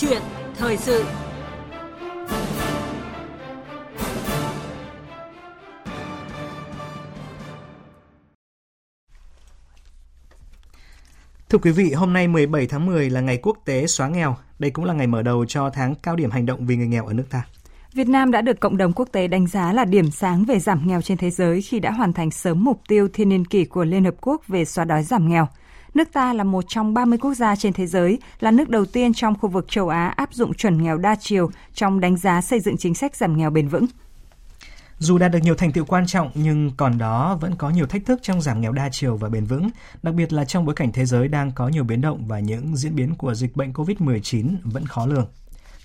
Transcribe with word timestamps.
chuyện 0.00 0.22
thời 0.56 0.76
sự 0.76 1.04
Thưa 11.48 11.58
quý 11.58 11.70
vị, 11.70 11.92
hôm 11.92 12.12
nay 12.12 12.28
17 12.28 12.66
tháng 12.66 12.86
10 12.86 13.10
là 13.10 13.20
ngày 13.20 13.38
quốc 13.42 13.58
tế 13.64 13.86
xóa 13.86 14.08
nghèo. 14.08 14.36
Đây 14.58 14.70
cũng 14.70 14.84
là 14.84 14.94
ngày 14.94 15.06
mở 15.06 15.22
đầu 15.22 15.44
cho 15.44 15.70
tháng 15.70 15.94
cao 16.02 16.16
điểm 16.16 16.30
hành 16.30 16.46
động 16.46 16.66
vì 16.66 16.76
người 16.76 16.86
nghèo 16.86 17.06
ở 17.06 17.12
nước 17.12 17.24
ta. 17.30 17.44
Việt 17.94 18.08
Nam 18.08 18.30
đã 18.30 18.40
được 18.40 18.60
cộng 18.60 18.76
đồng 18.76 18.92
quốc 18.92 19.08
tế 19.12 19.28
đánh 19.28 19.46
giá 19.46 19.72
là 19.72 19.84
điểm 19.84 20.10
sáng 20.10 20.44
về 20.44 20.58
giảm 20.58 20.82
nghèo 20.86 21.02
trên 21.02 21.18
thế 21.18 21.30
giới 21.30 21.62
khi 21.62 21.80
đã 21.80 21.90
hoàn 21.90 22.12
thành 22.12 22.30
sớm 22.30 22.64
mục 22.64 22.80
tiêu 22.88 23.08
thiên 23.12 23.28
niên 23.28 23.44
kỷ 23.44 23.64
của 23.64 23.84
Liên 23.84 24.04
Hợp 24.04 24.14
Quốc 24.20 24.48
về 24.48 24.64
xóa 24.64 24.84
đói 24.84 25.02
giảm 25.02 25.28
nghèo. 25.28 25.48
Nước 25.94 26.08
ta 26.12 26.32
là 26.32 26.44
một 26.44 26.64
trong 26.68 26.94
30 26.94 27.18
quốc 27.18 27.34
gia 27.34 27.56
trên 27.56 27.72
thế 27.72 27.86
giới, 27.86 28.18
là 28.40 28.50
nước 28.50 28.68
đầu 28.68 28.84
tiên 28.84 29.14
trong 29.14 29.38
khu 29.38 29.48
vực 29.48 29.66
châu 29.68 29.88
Á 29.88 30.08
áp 30.08 30.34
dụng 30.34 30.54
chuẩn 30.54 30.82
nghèo 30.82 30.98
đa 30.98 31.16
chiều 31.20 31.50
trong 31.74 32.00
đánh 32.00 32.16
giá 32.16 32.40
xây 32.40 32.60
dựng 32.60 32.76
chính 32.76 32.94
sách 32.94 33.16
giảm 33.16 33.36
nghèo 33.36 33.50
bền 33.50 33.68
vững. 33.68 33.86
Dù 34.98 35.18
đạt 35.18 35.30
được 35.30 35.38
nhiều 35.42 35.54
thành 35.54 35.72
tựu 35.72 35.84
quan 35.84 36.06
trọng 36.06 36.30
nhưng 36.34 36.70
còn 36.76 36.98
đó 36.98 37.38
vẫn 37.40 37.54
có 37.56 37.70
nhiều 37.70 37.86
thách 37.86 38.06
thức 38.06 38.20
trong 38.22 38.42
giảm 38.42 38.60
nghèo 38.60 38.72
đa 38.72 38.88
chiều 38.92 39.16
và 39.16 39.28
bền 39.28 39.44
vững, 39.44 39.70
đặc 40.02 40.14
biệt 40.14 40.32
là 40.32 40.44
trong 40.44 40.64
bối 40.64 40.74
cảnh 40.74 40.92
thế 40.92 41.06
giới 41.06 41.28
đang 41.28 41.50
có 41.50 41.68
nhiều 41.68 41.84
biến 41.84 42.00
động 42.00 42.24
và 42.28 42.38
những 42.38 42.76
diễn 42.76 42.94
biến 42.96 43.14
của 43.14 43.34
dịch 43.34 43.56
bệnh 43.56 43.72
COVID-19 43.72 44.56
vẫn 44.64 44.86
khó 44.86 45.06
lường. 45.06 45.28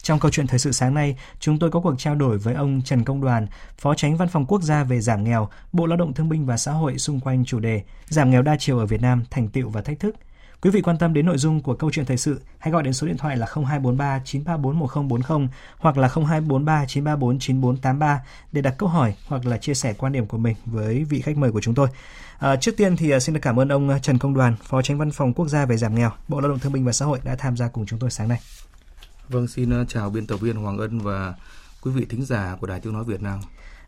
Trong 0.03 0.19
câu 0.19 0.31
chuyện 0.31 0.47
thời 0.47 0.59
sự 0.59 0.71
sáng 0.71 0.93
nay, 0.93 1.15
chúng 1.39 1.59
tôi 1.59 1.71
có 1.71 1.79
cuộc 1.79 1.95
trao 1.97 2.15
đổi 2.15 2.37
với 2.37 2.53
ông 2.53 2.81
Trần 2.85 3.03
Công 3.03 3.21
Đoàn, 3.21 3.47
Phó 3.77 3.95
Tránh 3.95 4.17
Văn 4.17 4.27
phòng 4.27 4.45
Quốc 4.45 4.61
gia 4.61 4.83
về 4.83 5.01
giảm 5.01 5.23
nghèo, 5.23 5.49
Bộ 5.73 5.85
Lao 5.85 5.97
động 5.97 6.13
Thương 6.13 6.29
binh 6.29 6.45
và 6.45 6.57
Xã 6.57 6.71
hội 6.71 6.97
xung 6.97 7.19
quanh 7.19 7.45
chủ 7.45 7.59
đề 7.59 7.83
Giảm 8.07 8.31
nghèo 8.31 8.41
đa 8.41 8.55
chiều 8.59 8.79
ở 8.79 8.85
Việt 8.85 9.01
Nam, 9.01 9.23
thành 9.31 9.47
tựu 9.47 9.69
và 9.69 9.81
thách 9.81 9.99
thức. 9.99 10.15
Quý 10.61 10.69
vị 10.69 10.81
quan 10.81 10.97
tâm 10.97 11.13
đến 11.13 11.25
nội 11.25 11.37
dung 11.37 11.61
của 11.61 11.75
câu 11.75 11.91
chuyện 11.91 12.05
thời 12.05 12.17
sự, 12.17 12.41
hãy 12.59 12.71
gọi 12.71 12.83
đến 12.83 12.93
số 12.93 13.07
điện 13.07 13.17
thoại 13.17 13.37
là 13.37 13.47
0243 13.55 14.21
934 14.25 14.79
1040 14.79 15.47
hoặc 15.77 15.97
là 15.97 16.07
0243 16.07 16.85
934 16.85 17.39
9483 17.39 18.21
để 18.51 18.61
đặt 18.61 18.75
câu 18.77 18.89
hỏi 18.89 19.13
hoặc 19.27 19.45
là 19.45 19.57
chia 19.57 19.73
sẻ 19.73 19.93
quan 19.93 20.13
điểm 20.13 20.25
của 20.25 20.37
mình 20.37 20.55
với 20.65 21.03
vị 21.03 21.21
khách 21.21 21.37
mời 21.37 21.51
của 21.51 21.61
chúng 21.61 21.75
tôi. 21.75 21.87
À, 22.39 22.55
trước 22.55 22.77
tiên 22.77 22.97
thì 22.97 23.11
à, 23.11 23.19
xin 23.19 23.35
được 23.35 23.41
cảm 23.43 23.59
ơn 23.59 23.69
ông 23.69 23.99
Trần 24.01 24.17
Công 24.17 24.33
Đoàn, 24.33 24.55
Phó 24.63 24.81
Tránh 24.81 24.97
Văn 24.97 25.11
phòng 25.11 25.33
Quốc 25.33 25.47
gia 25.47 25.65
về 25.65 25.77
giảm 25.77 25.95
nghèo, 25.95 26.11
Bộ 26.27 26.39
Lao 26.39 26.49
động 26.49 26.59
Thương 26.59 26.73
binh 26.73 26.85
và 26.85 26.91
Xã 26.91 27.05
hội 27.05 27.19
đã 27.23 27.35
tham 27.35 27.57
gia 27.57 27.67
cùng 27.67 27.85
chúng 27.85 27.99
tôi 27.99 28.11
sáng 28.11 28.27
nay. 28.27 28.39
Vâng, 29.33 29.47
xin 29.47 29.69
ờ, 29.69 29.85
chào 29.87 30.09
biên 30.09 30.27
tập 30.27 30.37
viên 30.37 30.55
Hoàng 30.55 30.77
Ân 30.77 30.99
và 30.99 31.33
quý 31.81 31.91
vị 31.91 32.05
thính 32.09 32.25
giả 32.25 32.57
của 32.61 32.67
Đài 32.67 32.79
Tiếng 32.79 32.93
Nói 32.93 33.03
Việt 33.03 33.21
Nam. 33.21 33.39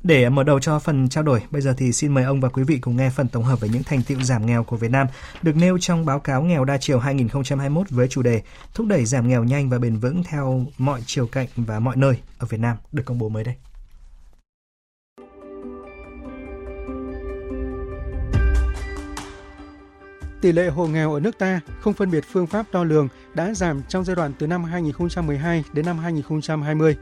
Để 0.03 0.29
mở 0.29 0.43
đầu 0.43 0.59
cho 0.59 0.79
phần 0.79 1.09
trao 1.09 1.23
đổi, 1.23 1.41
bây 1.51 1.61
giờ 1.61 1.73
thì 1.77 1.91
xin 1.91 2.13
mời 2.13 2.23
ông 2.23 2.41
và 2.41 2.49
quý 2.49 2.63
vị 2.63 2.77
cùng 2.77 2.97
nghe 2.97 3.09
phần 3.09 3.27
tổng 3.27 3.43
hợp 3.43 3.59
về 3.59 3.69
những 3.69 3.83
thành 3.83 4.01
tựu 4.01 4.21
giảm 4.21 4.45
nghèo 4.45 4.63
của 4.63 4.77
Việt 4.77 4.91
Nam 4.91 5.07
được 5.41 5.55
nêu 5.55 5.77
trong 5.77 6.05
báo 6.05 6.19
cáo 6.19 6.43
nghèo 6.43 6.65
đa 6.65 6.77
chiều 6.77 6.99
2021 6.99 7.89
với 7.89 8.07
chủ 8.07 8.21
đề 8.21 8.41
thúc 8.73 8.87
đẩy 8.87 9.05
giảm 9.05 9.27
nghèo 9.27 9.43
nhanh 9.43 9.69
và 9.69 9.79
bền 9.79 9.97
vững 9.97 10.23
theo 10.23 10.65
mọi 10.77 11.03
chiều 11.05 11.27
cạnh 11.27 11.47
và 11.55 11.79
mọi 11.79 11.95
nơi 11.95 12.15
ở 12.37 12.47
Việt 12.49 12.59
Nam 12.59 12.77
được 12.91 13.03
công 13.05 13.19
bố 13.19 13.29
mới 13.29 13.43
đây. 13.43 13.55
Tỷ 20.41 20.51
lệ 20.51 20.69
hộ 20.69 20.87
nghèo 20.87 21.13
ở 21.13 21.19
nước 21.19 21.37
ta 21.37 21.59
không 21.79 21.93
phân 21.93 22.11
biệt 22.11 22.23
phương 22.31 22.47
pháp 22.47 22.65
đo 22.71 22.83
lường 22.83 23.07
đã 23.33 23.53
giảm 23.53 23.81
trong 23.89 24.03
giai 24.03 24.15
đoạn 24.15 24.33
từ 24.39 24.47
năm 24.47 24.63
2012 24.63 25.63
đến 25.73 25.85
năm 25.85 25.97
2020. 25.97 26.97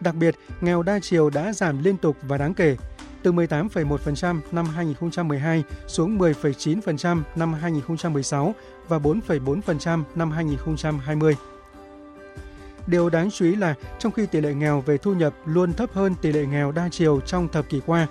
Đặc 0.00 0.14
biệt, 0.14 0.34
nghèo 0.60 0.82
đa 0.82 0.98
chiều 1.02 1.30
đã 1.30 1.52
giảm 1.52 1.82
liên 1.82 1.96
tục 1.96 2.16
và 2.22 2.38
đáng 2.38 2.54
kể, 2.54 2.76
từ 3.22 3.32
18,1% 3.32 4.40
năm 4.52 4.66
2012 4.66 5.62
xuống 5.86 6.18
10,9% 6.18 7.22
năm 7.36 7.52
2016 7.52 8.54
và 8.88 8.98
4,4% 8.98 10.02
năm 10.14 10.30
2020. 10.30 11.36
Điều 12.86 13.10
đáng 13.10 13.30
chú 13.30 13.44
ý 13.44 13.56
là 13.56 13.74
trong 13.98 14.12
khi 14.12 14.26
tỷ 14.26 14.40
lệ 14.40 14.54
nghèo 14.54 14.80
về 14.80 14.98
thu 14.98 15.14
nhập 15.14 15.34
luôn 15.44 15.72
thấp 15.72 15.90
hơn 15.92 16.14
tỷ 16.22 16.32
lệ 16.32 16.46
nghèo 16.46 16.72
đa 16.72 16.88
chiều 16.88 17.20
trong 17.20 17.48
thập 17.48 17.68
kỷ 17.68 17.80
qua, 17.86 18.06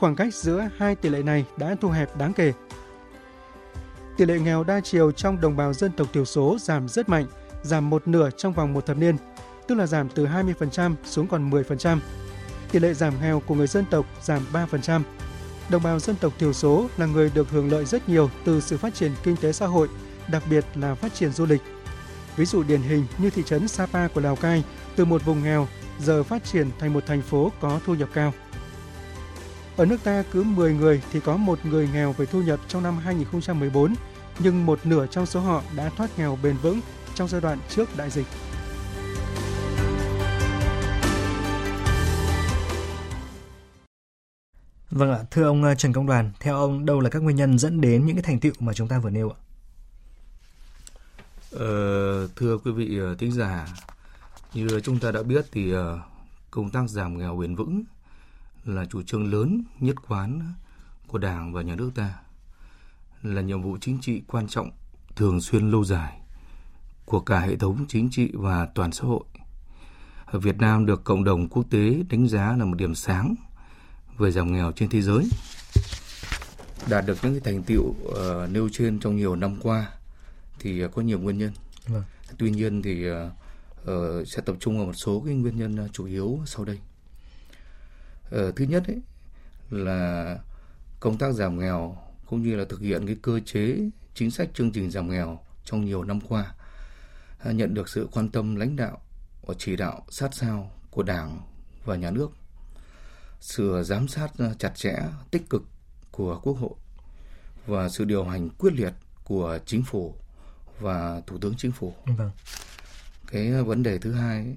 khoảng 0.00 0.16
cách 0.16 0.34
giữa 0.34 0.68
hai 0.76 0.94
tỷ 0.94 1.08
lệ 1.08 1.22
này 1.22 1.44
đã 1.56 1.76
thu 1.80 1.88
hẹp 1.88 2.16
đáng 2.16 2.32
kể 2.32 2.52
tỷ 4.18 4.24
lệ 4.24 4.38
nghèo 4.38 4.64
đa 4.64 4.80
chiều 4.80 5.12
trong 5.12 5.40
đồng 5.40 5.56
bào 5.56 5.72
dân 5.72 5.92
tộc 5.92 6.06
thiểu 6.12 6.24
số 6.24 6.56
giảm 6.60 6.88
rất 6.88 7.08
mạnh, 7.08 7.26
giảm 7.62 7.90
một 7.90 8.08
nửa 8.08 8.30
trong 8.36 8.52
vòng 8.52 8.72
một 8.72 8.86
thập 8.86 8.96
niên, 8.96 9.16
tức 9.66 9.74
là 9.74 9.86
giảm 9.86 10.08
từ 10.08 10.26
20% 10.26 10.94
xuống 11.04 11.26
còn 11.26 11.50
10%. 11.50 11.98
Tỷ 12.72 12.78
lệ 12.78 12.94
giảm 12.94 13.14
nghèo 13.20 13.40
của 13.40 13.54
người 13.54 13.66
dân 13.66 13.84
tộc 13.90 14.06
giảm 14.22 14.42
3%. 14.52 15.02
Đồng 15.70 15.82
bào 15.82 15.98
dân 15.98 16.16
tộc 16.16 16.32
thiểu 16.38 16.52
số 16.52 16.88
là 16.96 17.06
người 17.06 17.30
được 17.34 17.50
hưởng 17.50 17.72
lợi 17.72 17.84
rất 17.84 18.08
nhiều 18.08 18.30
từ 18.44 18.60
sự 18.60 18.76
phát 18.76 18.94
triển 18.94 19.12
kinh 19.22 19.36
tế 19.36 19.52
xã 19.52 19.66
hội, 19.66 19.88
đặc 20.30 20.42
biệt 20.50 20.64
là 20.74 20.94
phát 20.94 21.14
triển 21.14 21.32
du 21.32 21.46
lịch. 21.46 21.62
Ví 22.36 22.44
dụ 22.44 22.62
điển 22.62 22.80
hình 22.80 23.06
như 23.18 23.30
thị 23.30 23.42
trấn 23.46 23.68
Sapa 23.68 24.08
của 24.08 24.20
Lào 24.20 24.36
Cai, 24.36 24.64
từ 24.96 25.04
một 25.04 25.24
vùng 25.24 25.42
nghèo 25.42 25.68
giờ 26.00 26.22
phát 26.22 26.44
triển 26.44 26.70
thành 26.78 26.92
một 26.92 27.06
thành 27.06 27.22
phố 27.22 27.52
có 27.60 27.80
thu 27.86 27.94
nhập 27.94 28.08
cao. 28.14 28.32
Ở 29.78 29.86
nước 29.86 30.04
ta 30.04 30.24
cứ 30.30 30.42
10 30.42 30.74
người 30.74 31.02
thì 31.12 31.20
có 31.20 31.36
một 31.36 31.66
người 31.66 31.88
nghèo 31.92 32.12
về 32.12 32.26
thu 32.26 32.42
nhập 32.42 32.60
trong 32.68 32.82
năm 32.82 32.98
2014, 32.98 33.94
nhưng 34.38 34.66
một 34.66 34.86
nửa 34.86 35.06
trong 35.06 35.26
số 35.26 35.40
họ 35.40 35.62
đã 35.76 35.90
thoát 35.96 36.18
nghèo 36.18 36.38
bền 36.42 36.56
vững 36.56 36.80
trong 37.14 37.28
giai 37.28 37.40
đoạn 37.40 37.58
trước 37.68 37.96
đại 37.96 38.10
dịch. 38.10 38.26
Vâng 44.90 45.10
ạ, 45.10 45.18
thưa 45.30 45.44
ông 45.44 45.64
ờ, 45.64 45.74
Trần 45.74 45.92
Công 45.92 46.06
Đoàn, 46.06 46.30
theo 46.40 46.56
ông 46.56 46.86
đâu 46.86 47.00
là 47.00 47.10
các 47.10 47.22
nguyên 47.22 47.36
nhân 47.36 47.58
dẫn 47.58 47.80
đến 47.80 48.06
những 48.06 48.16
cái 48.16 48.22
thành 48.22 48.40
tựu 48.40 48.52
mà 48.60 48.72
chúng 48.72 48.88
ta 48.88 48.98
vừa 48.98 49.10
nêu 49.10 49.30
ạ? 49.30 49.38
Ờ, 51.52 52.28
thưa 52.36 52.58
quý 52.58 52.72
vị 52.72 52.98
ờ, 52.98 53.14
thính 53.14 53.32
giả, 53.32 53.66
như 54.54 54.80
chúng 54.82 54.98
ta 54.98 55.10
đã 55.10 55.22
biết 55.22 55.46
thì 55.52 55.72
ờ, 55.72 56.00
công 56.50 56.70
tác 56.70 56.90
giảm 56.90 57.18
nghèo 57.18 57.36
bền 57.36 57.54
vững 57.54 57.84
là 58.68 58.84
chủ 58.84 59.02
trương 59.02 59.32
lớn 59.32 59.62
nhất 59.80 59.96
quán 60.08 60.52
của 61.06 61.18
Đảng 61.18 61.52
và 61.52 61.62
nhà 61.62 61.74
nước 61.74 61.90
ta 61.94 62.14
là 63.22 63.42
nhiệm 63.42 63.62
vụ 63.62 63.78
chính 63.80 63.98
trị 64.00 64.22
quan 64.26 64.48
trọng 64.48 64.70
thường 65.16 65.40
xuyên 65.40 65.70
lâu 65.70 65.84
dài 65.84 66.20
của 67.04 67.20
cả 67.20 67.40
hệ 67.40 67.56
thống 67.56 67.84
chính 67.88 68.10
trị 68.10 68.30
và 68.34 68.66
toàn 68.74 68.92
xã 68.92 69.04
hội. 69.04 69.24
Ở 70.24 70.38
Việt 70.38 70.56
Nam 70.58 70.86
được 70.86 71.04
cộng 71.04 71.24
đồng 71.24 71.48
quốc 71.48 71.64
tế 71.70 72.02
đánh 72.10 72.28
giá 72.28 72.56
là 72.56 72.64
một 72.64 72.74
điểm 72.76 72.94
sáng 72.94 73.34
về 74.18 74.30
giảm 74.30 74.52
nghèo 74.52 74.72
trên 74.72 74.88
thế 74.88 75.02
giới. 75.02 75.28
Đạt 76.88 77.06
được 77.06 77.18
những 77.22 77.40
cái 77.40 77.52
thành 77.54 77.62
tựu 77.62 77.82
uh, 77.82 78.50
nêu 78.50 78.68
trên 78.72 79.00
trong 79.00 79.16
nhiều 79.16 79.36
năm 79.36 79.56
qua 79.62 79.90
thì 80.58 80.84
uh, 80.84 80.94
có 80.94 81.02
nhiều 81.02 81.18
nguyên 81.18 81.38
nhân. 81.38 81.52
Vâng. 81.86 82.02
Tuy 82.38 82.50
nhiên 82.50 82.82
thì 82.82 83.10
uh, 83.10 83.16
uh, 83.82 84.28
sẽ 84.28 84.40
tập 84.46 84.56
trung 84.60 84.76
vào 84.78 84.86
một 84.86 84.94
số 84.94 85.22
cái 85.26 85.34
nguyên 85.34 85.56
nhân 85.56 85.84
uh, 85.84 85.92
chủ 85.92 86.04
yếu 86.04 86.40
sau 86.46 86.64
đây. 86.64 86.78
Uh, 88.34 88.56
thứ 88.56 88.64
nhất 88.64 88.86
ấy, 88.86 89.00
là 89.70 90.38
công 91.00 91.18
tác 91.18 91.32
giảm 91.32 91.58
nghèo 91.58 91.96
cũng 92.26 92.42
như 92.42 92.56
là 92.56 92.64
thực 92.68 92.80
hiện 92.80 93.06
cái 93.06 93.16
cơ 93.22 93.40
chế 93.40 93.78
chính 94.14 94.30
sách 94.30 94.50
chương 94.54 94.72
trình 94.72 94.90
giảm 94.90 95.10
nghèo 95.10 95.40
trong 95.64 95.84
nhiều 95.84 96.04
năm 96.04 96.20
qua 96.20 96.54
nhận 97.44 97.74
được 97.74 97.88
sự 97.88 98.08
quan 98.12 98.28
tâm 98.28 98.56
lãnh 98.56 98.76
đạo 98.76 99.00
và 99.46 99.54
chỉ 99.58 99.76
đạo 99.76 100.06
sát 100.10 100.34
sao 100.34 100.70
của 100.90 101.02
Đảng 101.02 101.40
và 101.84 101.96
nhà 101.96 102.10
nước, 102.10 102.30
sự 103.40 103.82
giám 103.82 104.08
sát 104.08 104.32
chặt 104.58 104.72
chẽ, 104.74 104.94
tích 105.30 105.50
cực 105.50 105.62
của 106.10 106.40
Quốc 106.42 106.54
hội 106.54 106.74
và 107.66 107.88
sự 107.88 108.04
điều 108.04 108.24
hành 108.24 108.48
quyết 108.50 108.72
liệt 108.72 108.92
của 109.24 109.58
chính 109.66 109.82
phủ 109.82 110.14
và 110.80 111.22
Thủ 111.26 111.38
tướng 111.38 111.54
Chính 111.56 111.72
phủ. 111.72 111.94
Vâng. 112.04 112.30
Cái 113.26 113.62
vấn 113.62 113.82
đề 113.82 113.98
thứ 113.98 114.12
hai 114.12 114.36
ấy, 114.36 114.56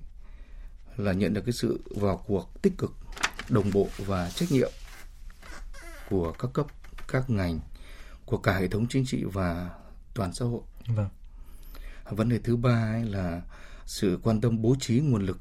là 0.98 1.14
nhận 1.14 1.34
được 1.34 1.42
cái 1.46 1.54
sự 1.54 1.82
vào 1.96 2.24
cuộc 2.28 2.62
tích 2.62 2.74
cực, 2.78 2.92
đồng 3.50 3.72
bộ 3.74 3.88
và 3.98 4.30
trách 4.30 4.52
nhiệm 4.52 4.72
của 6.10 6.32
các 6.32 6.54
cấp 6.54 6.68
các 7.08 7.30
ngành 7.30 7.60
của 8.26 8.38
cả 8.38 8.58
hệ 8.58 8.68
thống 8.68 8.88
chính 8.88 9.06
trị 9.06 9.24
và 9.24 9.70
toàn 10.14 10.34
xã 10.34 10.46
hội. 10.46 10.62
Vâng. 10.88 11.10
Vấn 12.10 12.30
đề 12.30 12.40
thứ 12.44 12.56
ba 12.56 12.94
ấy 12.94 13.06
là 13.06 13.42
sự 13.86 14.20
quan 14.24 14.42
tâm 14.42 14.62
bố 14.62 14.76
trí 14.80 15.00
nguồn 15.00 15.26
lực 15.26 15.40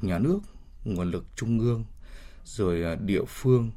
nhà 0.00 0.18
nước, 0.18 0.38
nguồn 0.84 1.10
lực 1.10 1.24
trung 1.36 1.60
ương, 1.60 1.84
rồi 2.44 2.82
à, 2.82 2.94
địa 2.94 3.24
phương, 3.28 3.70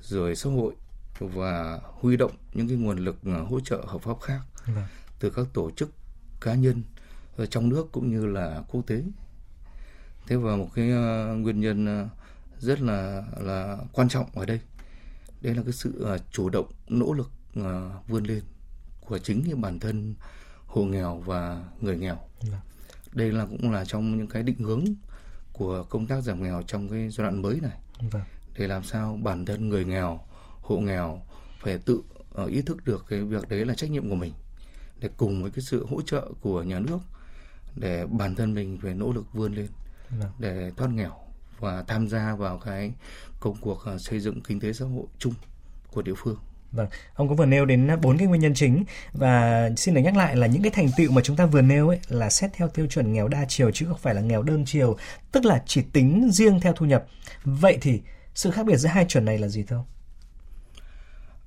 rồi 0.00 0.36
xã 0.36 0.50
hội 0.50 0.74
và 1.18 1.80
huy 1.82 2.16
động 2.16 2.32
những 2.52 2.68
cái 2.68 2.76
nguồn 2.76 2.98
lực 2.98 3.16
à, 3.24 3.38
hỗ 3.48 3.60
trợ 3.60 3.84
hợp 3.86 4.02
pháp 4.02 4.20
khác 4.20 4.40
vâng. 4.66 4.84
từ 5.20 5.30
các 5.30 5.46
tổ 5.52 5.70
chức 5.70 5.90
cá 6.40 6.54
nhân 6.54 6.82
trong 7.50 7.68
nước 7.68 7.92
cũng 7.92 8.10
như 8.10 8.26
là 8.26 8.62
quốc 8.68 8.86
tế. 8.86 9.02
Thế 10.26 10.36
và 10.36 10.56
một 10.56 10.68
cái 10.74 10.90
uh, 10.90 11.38
nguyên 11.38 11.60
nhân 11.60 12.08
rất 12.58 12.80
là 12.80 13.22
là 13.40 13.78
quan 13.92 14.08
trọng 14.08 14.26
ở 14.34 14.46
đây 14.46 14.60
đây 15.40 15.54
là 15.54 15.62
cái 15.62 15.72
sự 15.72 16.06
uh, 16.14 16.20
chủ 16.30 16.48
động 16.48 16.66
nỗ 16.88 17.12
lực 17.12 17.30
uh, 17.60 18.08
vươn 18.08 18.24
lên 18.24 18.42
của 19.00 19.18
chính 19.18 19.44
cái 19.44 19.54
bản 19.54 19.78
thân 19.78 20.14
hộ 20.66 20.84
nghèo 20.84 21.16
và 21.16 21.64
người 21.80 21.96
nghèo 21.96 22.18
dạ. 22.40 22.60
đây 23.12 23.32
là 23.32 23.46
cũng 23.46 23.72
là 23.72 23.84
trong 23.84 24.18
những 24.18 24.28
cái 24.28 24.42
định 24.42 24.58
hướng 24.58 24.84
của 25.52 25.84
công 25.90 26.06
tác 26.06 26.20
giảm 26.20 26.42
nghèo 26.42 26.62
trong 26.66 26.88
cái 26.88 27.08
giai 27.10 27.24
đoạn 27.24 27.42
mới 27.42 27.60
này 27.60 27.78
vâng. 28.10 28.22
để 28.58 28.66
làm 28.66 28.82
sao 28.82 29.18
bản 29.22 29.44
thân 29.44 29.68
người 29.68 29.84
nghèo 29.84 30.20
hộ 30.60 30.78
nghèo 30.78 31.22
phải 31.60 31.78
tự 31.78 32.02
uh, 32.42 32.48
ý 32.48 32.62
thức 32.62 32.84
được 32.84 33.04
cái 33.08 33.20
việc 33.20 33.48
đấy 33.48 33.64
là 33.64 33.74
trách 33.74 33.90
nhiệm 33.90 34.08
của 34.08 34.14
mình 34.14 34.32
để 35.00 35.10
cùng 35.16 35.42
với 35.42 35.50
cái 35.50 35.62
sự 35.62 35.86
hỗ 35.86 36.02
trợ 36.02 36.32
của 36.40 36.62
nhà 36.62 36.78
nước 36.78 36.98
để 37.76 38.06
bản 38.06 38.34
thân 38.34 38.54
mình 38.54 38.78
phải 38.82 38.94
nỗ 38.94 39.12
lực 39.12 39.32
vươn 39.32 39.54
lên 39.54 39.68
vâng. 40.10 40.30
để 40.38 40.70
thoát 40.76 40.90
nghèo 40.90 41.23
và 41.60 41.84
tham 41.86 42.08
gia 42.08 42.34
vào 42.34 42.58
cái 42.58 42.92
công 43.40 43.56
cuộc 43.60 43.84
uh, 43.94 44.00
xây 44.00 44.20
dựng 44.20 44.40
kinh 44.40 44.60
tế 44.60 44.72
xã 44.72 44.84
hội 44.84 45.06
chung 45.18 45.34
của 45.90 46.02
địa 46.02 46.14
phương. 46.16 46.36
Vâng, 46.72 46.86
ông 47.14 47.28
có 47.28 47.34
vừa 47.34 47.46
nêu 47.46 47.64
đến 47.64 47.88
bốn 48.02 48.18
cái 48.18 48.26
nguyên 48.26 48.40
nhân 48.40 48.54
chính 48.54 48.84
và 49.12 49.70
xin 49.76 49.94
được 49.94 50.00
nhắc 50.00 50.16
lại 50.16 50.36
là 50.36 50.46
những 50.46 50.62
cái 50.62 50.70
thành 50.70 50.88
tựu 50.96 51.10
mà 51.10 51.22
chúng 51.22 51.36
ta 51.36 51.46
vừa 51.46 51.62
nêu 51.62 51.88
ấy 51.88 51.98
là 52.08 52.30
xét 52.30 52.52
theo 52.52 52.68
tiêu 52.68 52.86
chuẩn 52.86 53.12
nghèo 53.12 53.28
đa 53.28 53.44
chiều 53.48 53.70
chứ 53.70 53.86
không 53.86 53.98
phải 53.98 54.14
là 54.14 54.20
nghèo 54.20 54.42
đơn 54.42 54.64
chiều, 54.66 54.96
tức 55.32 55.44
là 55.44 55.62
chỉ 55.66 55.82
tính 55.92 56.30
riêng 56.32 56.60
theo 56.60 56.72
thu 56.72 56.86
nhập. 56.86 57.06
Vậy 57.44 57.78
thì 57.80 58.00
sự 58.34 58.50
khác 58.50 58.66
biệt 58.66 58.76
giữa 58.76 58.88
hai 58.88 59.04
chuẩn 59.04 59.24
này 59.24 59.38
là 59.38 59.48
gì 59.48 59.62
thưa 59.62 59.76
ông? 59.76 59.84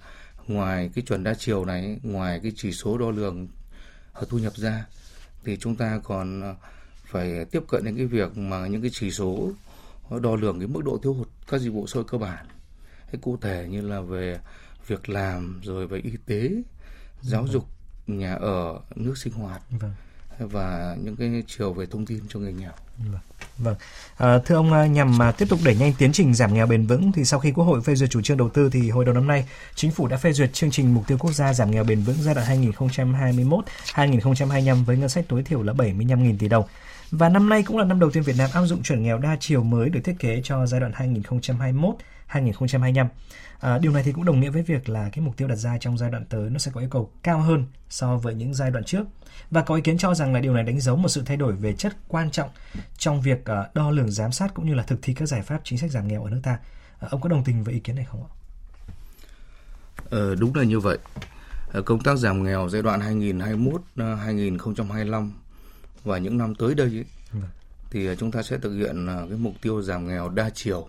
ngoài 0.46 0.90
cái 0.94 1.04
chuẩn 1.04 1.24
đa 1.24 1.34
chiều 1.34 1.64
này, 1.64 1.98
ngoài 2.02 2.40
cái 2.42 2.52
chỉ 2.56 2.72
số 2.72 2.98
đo 2.98 3.10
lường 3.10 3.48
ở 4.12 4.26
thu 4.28 4.38
nhập 4.38 4.56
ra 4.56 4.86
thì 5.44 5.56
chúng 5.56 5.76
ta 5.76 6.00
còn 6.04 6.40
ờ, 6.40 6.54
phải 7.04 7.44
tiếp 7.44 7.62
cận 7.68 7.84
đến 7.84 7.96
cái 7.96 8.06
việc 8.06 8.36
mà 8.36 8.66
những 8.66 8.82
cái 8.82 8.90
chỉ 8.94 9.10
số 9.10 9.52
đo 10.22 10.36
lường 10.36 10.58
cái 10.58 10.68
mức 10.68 10.84
độ 10.84 10.98
thiếu 11.02 11.14
hụt 11.14 11.28
các 11.48 11.60
dịch 11.60 11.70
vụ 11.70 11.86
xã 11.86 11.94
hội 11.94 12.04
cơ 12.08 12.18
bản. 12.18 12.46
Hay 13.06 13.16
cụ 13.22 13.36
thể 13.40 13.66
như 13.70 13.80
là 13.80 14.00
về 14.00 14.38
việc 14.86 15.08
làm 15.08 15.60
rồi 15.64 15.86
về 15.86 15.98
y 15.98 16.12
tế, 16.26 16.50
giáo 17.22 17.42
vâng. 17.42 17.52
dục, 17.52 17.68
nhà 18.06 18.34
ở, 18.34 18.80
nước 18.94 19.18
sinh 19.18 19.32
hoạt. 19.32 19.62
Vâng 19.70 19.92
và 20.38 20.96
những 21.02 21.16
cái 21.16 21.42
chiều 21.46 21.72
về 21.72 21.86
thông 21.86 22.06
tin 22.06 22.20
cho 22.28 22.40
người 22.40 22.52
nghèo. 22.52 22.70
Vâng. 22.98 23.20
vâng. 23.58 23.74
À, 24.16 24.38
thưa 24.44 24.54
ông 24.54 24.72
à, 24.72 24.86
nhằm 24.86 25.18
mà 25.18 25.32
tiếp 25.32 25.46
tục 25.48 25.60
đẩy 25.64 25.76
nhanh 25.76 25.92
tiến 25.98 26.12
trình 26.12 26.34
giảm 26.34 26.54
nghèo 26.54 26.66
bền 26.66 26.86
vững 26.86 27.12
thì 27.12 27.24
sau 27.24 27.40
khi 27.40 27.52
Quốc 27.52 27.64
hội 27.64 27.82
phê 27.82 27.94
duyệt 27.94 28.10
chủ 28.10 28.22
trương 28.22 28.36
đầu 28.36 28.48
tư 28.48 28.70
thì 28.72 28.90
hồi 28.90 29.04
đầu 29.04 29.14
năm 29.14 29.26
nay 29.26 29.48
chính 29.74 29.90
phủ 29.90 30.08
đã 30.08 30.16
phê 30.16 30.32
duyệt 30.32 30.52
chương 30.52 30.70
trình 30.70 30.94
mục 30.94 31.06
tiêu 31.06 31.18
quốc 31.18 31.32
gia 31.32 31.54
giảm 31.54 31.70
nghèo 31.70 31.84
bền 31.84 32.02
vững 32.02 32.16
giai 32.20 32.34
đoạn 32.34 32.62
2021-2025 32.62 34.84
với 34.84 34.96
ngân 34.96 35.08
sách 35.08 35.24
tối 35.28 35.42
thiểu 35.42 35.62
là 35.62 35.72
75.000 35.72 36.38
tỷ 36.38 36.48
đồng. 36.48 36.64
Và 37.12 37.28
năm 37.28 37.48
nay 37.48 37.62
cũng 37.62 37.78
là 37.78 37.84
năm 37.84 38.00
đầu 38.00 38.10
tiên 38.10 38.22
Việt 38.22 38.36
Nam 38.38 38.50
áp 38.52 38.66
dụng 38.66 38.82
chuẩn 38.82 39.02
nghèo 39.02 39.18
đa 39.18 39.36
chiều 39.40 39.62
mới 39.62 39.90
được 39.90 40.00
thiết 40.04 40.16
kế 40.18 40.40
cho 40.44 40.66
giai 40.66 40.80
đoạn 40.80 40.92
2021-2025. 42.28 43.06
À, 43.60 43.78
điều 43.78 43.92
này 43.92 44.02
thì 44.02 44.12
cũng 44.12 44.24
đồng 44.24 44.40
nghĩa 44.40 44.50
với 44.50 44.62
việc 44.62 44.88
là 44.88 45.08
cái 45.12 45.24
mục 45.24 45.36
tiêu 45.36 45.48
đặt 45.48 45.56
ra 45.56 45.78
trong 45.80 45.98
giai 45.98 46.10
đoạn 46.10 46.24
tới 46.24 46.50
nó 46.50 46.58
sẽ 46.58 46.70
có 46.74 46.80
yêu 46.80 46.88
cầu 46.90 47.10
cao 47.22 47.38
hơn 47.38 47.66
so 47.88 48.16
với 48.16 48.34
những 48.34 48.54
giai 48.54 48.70
đoạn 48.70 48.84
trước. 48.84 49.04
Và 49.50 49.62
có 49.62 49.74
ý 49.74 49.82
kiến 49.82 49.98
cho 49.98 50.14
rằng 50.14 50.34
là 50.34 50.40
điều 50.40 50.54
này 50.54 50.62
đánh 50.62 50.80
dấu 50.80 50.96
một 50.96 51.08
sự 51.08 51.22
thay 51.26 51.36
đổi 51.36 51.52
về 51.52 51.72
chất 51.72 51.96
quan 52.08 52.30
trọng 52.30 52.50
trong 52.98 53.20
việc 53.20 53.44
à, 53.44 53.68
đo 53.74 53.90
lường 53.90 54.10
giám 54.10 54.32
sát 54.32 54.54
cũng 54.54 54.66
như 54.66 54.74
là 54.74 54.82
thực 54.82 54.98
thi 55.02 55.14
các 55.14 55.26
giải 55.28 55.42
pháp 55.42 55.60
chính 55.64 55.78
sách 55.78 55.90
giảm 55.90 56.08
nghèo 56.08 56.24
ở 56.24 56.30
nước 56.30 56.40
ta. 56.42 56.58
À, 56.98 57.08
ông 57.10 57.20
có 57.20 57.28
đồng 57.28 57.44
tình 57.44 57.64
với 57.64 57.74
ý 57.74 57.80
kiến 57.80 57.96
này 57.96 58.04
không 58.04 58.22
ạ? 58.22 58.30
Ờ, 60.10 60.34
đúng 60.34 60.54
là 60.54 60.64
như 60.64 60.80
vậy. 60.80 60.98
Ờ, 61.72 61.82
công 61.82 62.02
tác 62.02 62.18
giảm 62.18 62.44
nghèo 62.44 62.68
giai 62.68 62.82
đoạn 62.82 63.00
2021-2025 63.96 65.32
và 66.04 66.18
những 66.18 66.38
năm 66.38 66.54
tới 66.54 66.74
đây 66.74 66.86
ấy, 66.88 67.04
vâng. 67.32 67.50
thì 67.90 68.08
chúng 68.18 68.30
ta 68.30 68.42
sẽ 68.42 68.58
thực 68.58 68.76
hiện 68.76 69.06
cái 69.06 69.38
mục 69.38 69.54
tiêu 69.62 69.82
giảm 69.82 70.08
nghèo 70.08 70.28
đa 70.28 70.50
chiều, 70.54 70.88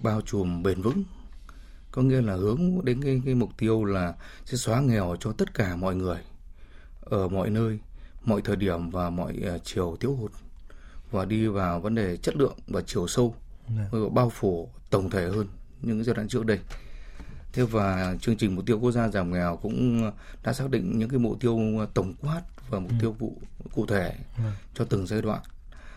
bao 0.00 0.20
trùm 0.20 0.62
bền 0.62 0.82
vững 0.82 1.04
có 1.94 2.02
nghĩa 2.02 2.20
là 2.20 2.34
hướng 2.34 2.84
đến 2.84 3.02
cái, 3.02 3.22
cái 3.24 3.34
mục 3.34 3.50
tiêu 3.58 3.84
là 3.84 4.14
sẽ 4.44 4.56
xóa 4.56 4.80
nghèo 4.80 5.16
cho 5.20 5.32
tất 5.32 5.54
cả 5.54 5.76
mọi 5.76 5.94
người 5.94 6.18
ở 7.00 7.28
mọi 7.28 7.50
nơi 7.50 7.78
mọi 8.24 8.42
thời 8.42 8.56
điểm 8.56 8.90
và 8.90 9.10
mọi 9.10 9.36
uh, 9.54 9.64
chiều 9.64 9.96
thiếu 10.00 10.14
hụt 10.14 10.32
và 11.10 11.24
đi 11.24 11.46
vào 11.46 11.80
vấn 11.80 11.94
đề 11.94 12.16
chất 12.16 12.36
lượng 12.36 12.56
và 12.66 12.82
chiều 12.86 13.08
sâu. 13.08 13.34
Dạ. 13.76 13.98
bao 14.12 14.30
phủ 14.30 14.68
tổng 14.90 15.10
thể 15.10 15.28
hơn 15.28 15.46
những 15.82 16.04
giai 16.04 16.14
đoạn 16.14 16.28
trước 16.28 16.46
đây 16.46 16.58
thế 17.54 17.62
và 17.62 18.16
chương 18.20 18.36
trình 18.36 18.56
mục 18.56 18.66
tiêu 18.66 18.78
quốc 18.80 18.90
gia 18.90 19.08
giảm 19.08 19.32
nghèo 19.32 19.56
cũng 19.56 20.10
đã 20.44 20.52
xác 20.52 20.70
định 20.70 20.98
những 20.98 21.08
cái 21.08 21.18
mục 21.18 21.40
tiêu 21.40 21.58
tổng 21.94 22.14
quát 22.22 22.42
và 22.70 22.78
mục 22.78 22.90
ừ. 22.90 22.96
tiêu 23.00 23.12
vụ 23.12 23.36
cụ 23.74 23.86
thể. 23.86 24.14
Dạ. 24.38 24.52
cho 24.74 24.84
từng 24.84 25.06
giai 25.06 25.22
đoạn 25.22 25.40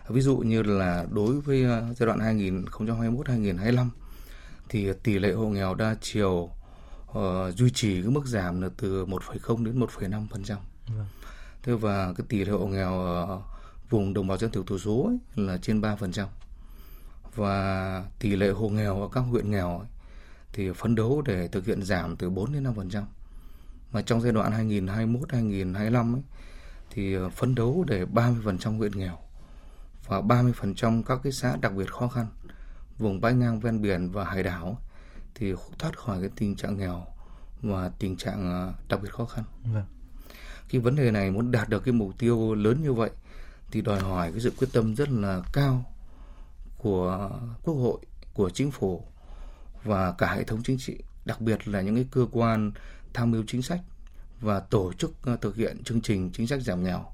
ví 0.10 0.22
dụ 0.22 0.38
như 0.38 0.64
là 0.64 1.06
đối 1.12 1.42
với 1.42 1.64
ờ, 1.64 1.86
giai 1.98 2.08
đoạn 2.08 2.20
2021 2.20 3.28
2025 3.28 3.90
thì 4.70 4.94
tỷ 5.04 5.20
lệ 5.20 5.32
hộ 5.32 5.46
nghèo 5.46 5.76
đa 5.76 5.96
chiều 6.02 6.50
uh, 7.10 7.56
duy 7.56 7.70
trì 7.70 8.02
cái 8.02 8.12
mức 8.12 8.26
giảm 8.26 8.62
là 8.62 8.70
từ 8.78 9.06
1,0 9.06 9.66
đến 9.66 9.80
1,5%. 9.80 10.56
Vâng. 10.88 11.06
Thế 11.64 11.74
và 11.74 12.14
cái 12.18 12.26
tỷ 12.30 12.46
lệ 12.46 12.52
hộ 12.52 12.68
nghèo 12.68 13.00
ở 13.00 13.42
vùng 13.90 14.14
đồng 14.14 14.28
bào 14.28 14.38
dân 14.38 14.52
tộc 14.52 14.68
thiểu 14.68 14.80
số 14.80 15.08
ấy 15.08 15.46
là 15.46 15.58
trên 15.58 15.82
3%. 15.82 16.26
Và 17.36 18.04
tỷ 18.20 18.36
lệ 18.36 18.50
hộ 18.50 18.70
nghèo 18.70 19.02
ở 19.02 19.10
các 19.12 19.22
huyện 19.22 19.52
nghèo 19.52 19.80
ấy, 19.80 19.88
thì 20.58 20.72
phấn 20.72 20.96
đấu 20.96 21.22
để 21.26 21.48
thực 21.48 21.66
hiện 21.66 21.84
giảm 21.84 22.16
từ 22.18 22.30
4 22.30 22.54
đến 22.54 22.64
5%. 22.64 23.04
Mà 23.92 24.02
trong 24.02 24.22
giai 24.22 24.32
đoạn 24.32 24.70
2021-2025 24.70 26.14
ấy, 26.14 26.22
thì 26.90 27.16
phấn 27.36 27.56
đấu 27.56 27.84
để 27.88 28.06
30% 28.06 28.78
huyện 28.78 28.92
nghèo 28.92 29.18
và 30.08 30.22
30% 30.22 31.04
các 31.04 31.20
cái 31.24 31.32
xã 31.32 31.56
đặc 31.62 31.74
biệt 31.74 31.92
khó 31.92 32.08
khăn 32.08 32.28
vùng 32.98 33.22
bãi 33.22 33.34
ngang 33.34 33.60
ven 33.60 33.82
biển 33.82 34.12
và 34.12 34.24
hải 34.24 34.44
đảo 34.44 34.82
thì 35.36 35.54
thoát 35.80 35.98
khỏi 35.98 36.20
cái 36.20 36.30
tình 36.36 36.56
trạng 36.56 36.78
nghèo 36.78 37.06
và 37.62 37.92
tình 38.00 38.18
trạng 38.18 38.52
à, 38.52 38.74
đặc 38.90 39.00
biệt 39.04 39.12
khó 39.12 39.26
khăn. 39.26 39.44
Vâng. 39.74 39.86
Cái 40.70 40.82
vấn 40.82 40.96
đề 40.96 41.12
này 41.12 41.32
muốn 41.32 41.52
đạt 41.52 41.70
được 41.70 41.80
cái 41.80 41.94
mục 41.94 42.12
tiêu 42.20 42.56
lớn 42.56 42.84
như 42.84 42.94
vậy 42.94 43.10
thì 43.72 43.82
đòi 43.82 44.00
hỏi 44.00 44.32
cái 44.32 44.42
sự 44.42 44.54
quyết 44.58 44.68
tâm 44.74 44.96
rất 44.96 45.10
là 45.10 45.42
cao 45.54 45.86
của 46.78 47.30
quốc 47.64 47.74
hội, 47.74 48.00
của 48.34 48.50
chính 48.50 48.72
phủ 48.72 49.04
và 49.84 50.12
cả 50.12 50.34
hệ 50.34 50.44
thống 50.44 50.64
chính 50.64 50.78
trị, 50.78 50.98
đặc 51.26 51.42
biệt 51.42 51.68
là 51.68 51.82
những 51.82 51.96
cái 51.96 52.06
cơ 52.12 52.28
quan 52.32 52.72
tham 53.14 53.32
mưu 53.32 53.44
chính 53.48 53.62
sách 53.62 53.82
và 54.42 54.60
tổ 54.60 54.94
chức 54.94 55.12
ờ, 55.24 55.38
thực 55.38 55.56
hiện 55.56 55.84
chương 55.84 56.02
trình 56.02 56.30
chính 56.34 56.48
sách 56.48 56.62
giảm 56.62 56.84
nghèo 56.84 57.06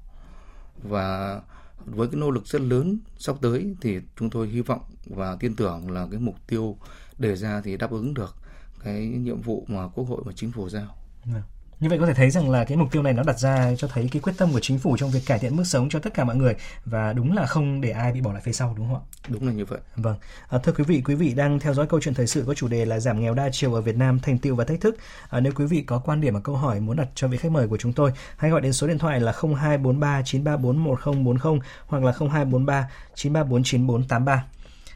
và 0.82 1.40
với 1.84 2.08
cái 2.08 2.20
nỗ 2.20 2.30
lực 2.30 2.46
rất 2.46 2.62
lớn 2.62 2.98
sắp 3.18 3.36
tới 3.42 3.74
thì 3.80 4.00
chúng 4.16 4.30
tôi 4.30 4.48
hy 4.48 4.60
vọng 4.60 4.82
và 5.06 5.36
tin 5.40 5.56
tưởng 5.56 5.90
là 5.90 6.06
cái 6.10 6.20
mục 6.20 6.36
tiêu 6.46 6.76
đề 7.18 7.36
ra 7.36 7.60
thì 7.64 7.76
đáp 7.76 7.90
ứng 7.90 8.14
được 8.14 8.36
cái 8.84 9.06
nhiệm 9.06 9.40
vụ 9.40 9.64
mà 9.68 9.88
quốc 9.88 10.04
hội 10.04 10.22
và 10.24 10.32
chính 10.36 10.52
phủ 10.52 10.68
giao. 10.68 10.96
Dạ. 11.24 11.42
Như 11.84 11.90
vậy 11.90 11.98
có 11.98 12.06
thể 12.06 12.14
thấy 12.14 12.30
rằng 12.30 12.50
là 12.50 12.64
cái 12.64 12.76
mục 12.76 12.92
tiêu 12.92 13.02
này 13.02 13.12
nó 13.12 13.22
đặt 13.22 13.38
ra 13.38 13.74
cho 13.78 13.88
thấy 13.88 14.08
cái 14.12 14.22
quyết 14.22 14.32
tâm 14.38 14.52
của 14.52 14.60
chính 14.60 14.78
phủ 14.78 14.96
trong 14.96 15.10
việc 15.10 15.20
cải 15.26 15.38
thiện 15.38 15.56
mức 15.56 15.64
sống 15.66 15.88
cho 15.88 15.98
tất 15.98 16.14
cả 16.14 16.24
mọi 16.24 16.36
người 16.36 16.54
và 16.84 17.12
đúng 17.12 17.36
là 17.36 17.46
không 17.46 17.80
để 17.80 17.90
ai 17.90 18.12
bị 18.12 18.20
bỏ 18.20 18.32
lại 18.32 18.42
phía 18.44 18.52
sau 18.52 18.74
đúng 18.76 18.88
không 18.88 18.96
ạ? 18.96 19.02
Đúng 19.28 19.46
là 19.46 19.52
như 19.52 19.64
vậy. 19.64 19.78
Vâng. 19.96 20.16
À, 20.48 20.58
thưa 20.58 20.72
quý 20.72 20.84
vị, 20.84 21.02
quý 21.04 21.14
vị 21.14 21.34
đang 21.34 21.60
theo 21.60 21.74
dõi 21.74 21.86
câu 21.86 22.00
chuyện 22.00 22.14
thời 22.14 22.26
sự 22.26 22.44
có 22.46 22.54
chủ 22.54 22.68
đề 22.68 22.84
là 22.84 23.00
giảm 23.00 23.20
nghèo 23.20 23.34
đa 23.34 23.48
chiều 23.52 23.74
ở 23.74 23.80
Việt 23.80 23.96
Nam 23.96 24.20
thành 24.20 24.38
tựu 24.38 24.56
và 24.56 24.64
thách 24.64 24.80
thức. 24.80 24.96
À, 25.28 25.40
nếu 25.40 25.52
quý 25.56 25.64
vị 25.64 25.82
có 25.82 25.98
quan 25.98 26.20
điểm 26.20 26.34
và 26.34 26.40
câu 26.40 26.56
hỏi 26.56 26.80
muốn 26.80 26.96
đặt 26.96 27.08
cho 27.14 27.28
vị 27.28 27.36
khách 27.36 27.52
mời 27.52 27.68
của 27.68 27.76
chúng 27.76 27.92
tôi, 27.92 28.12
hãy 28.36 28.50
gọi 28.50 28.60
đến 28.60 28.72
số 28.72 28.86
điện 28.86 28.98
thoại 28.98 29.20
là 29.20 29.32
0243 29.32 30.22
934 30.24 30.84
1040 30.84 31.58
hoặc 31.86 32.04
là 32.04 32.12
0243 32.12 32.88
934 33.14 33.62
9483. 33.62 34.44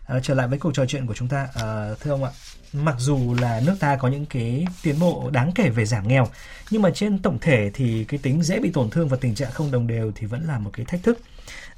À, 0.08 0.20
trở 0.22 0.34
lại 0.34 0.48
với 0.48 0.58
cuộc 0.58 0.74
trò 0.74 0.86
chuyện 0.86 1.06
của 1.06 1.14
chúng 1.14 1.28
ta, 1.28 1.48
à, 1.54 1.94
thưa 2.00 2.10
ông 2.10 2.24
ạ, 2.24 2.30
mặc 2.72 2.94
dù 2.98 3.34
là 3.40 3.60
nước 3.66 3.76
ta 3.80 3.96
có 3.96 4.08
những 4.08 4.26
cái 4.26 4.66
tiến 4.82 4.98
bộ 5.00 5.30
đáng 5.32 5.52
kể 5.54 5.68
về 5.68 5.84
giảm 5.84 6.08
nghèo 6.08 6.26
nhưng 6.70 6.82
mà 6.82 6.90
trên 6.94 7.18
tổng 7.18 7.38
thể 7.40 7.70
thì 7.74 8.04
cái 8.04 8.20
tính 8.22 8.42
dễ 8.42 8.58
bị 8.58 8.70
tổn 8.70 8.90
thương 8.90 9.08
và 9.08 9.16
tình 9.20 9.34
trạng 9.34 9.52
không 9.52 9.70
đồng 9.70 9.86
đều 9.86 10.12
thì 10.14 10.26
vẫn 10.26 10.44
là 10.46 10.58
một 10.58 10.70
cái 10.72 10.86
thách 10.86 11.02
thức. 11.02 11.18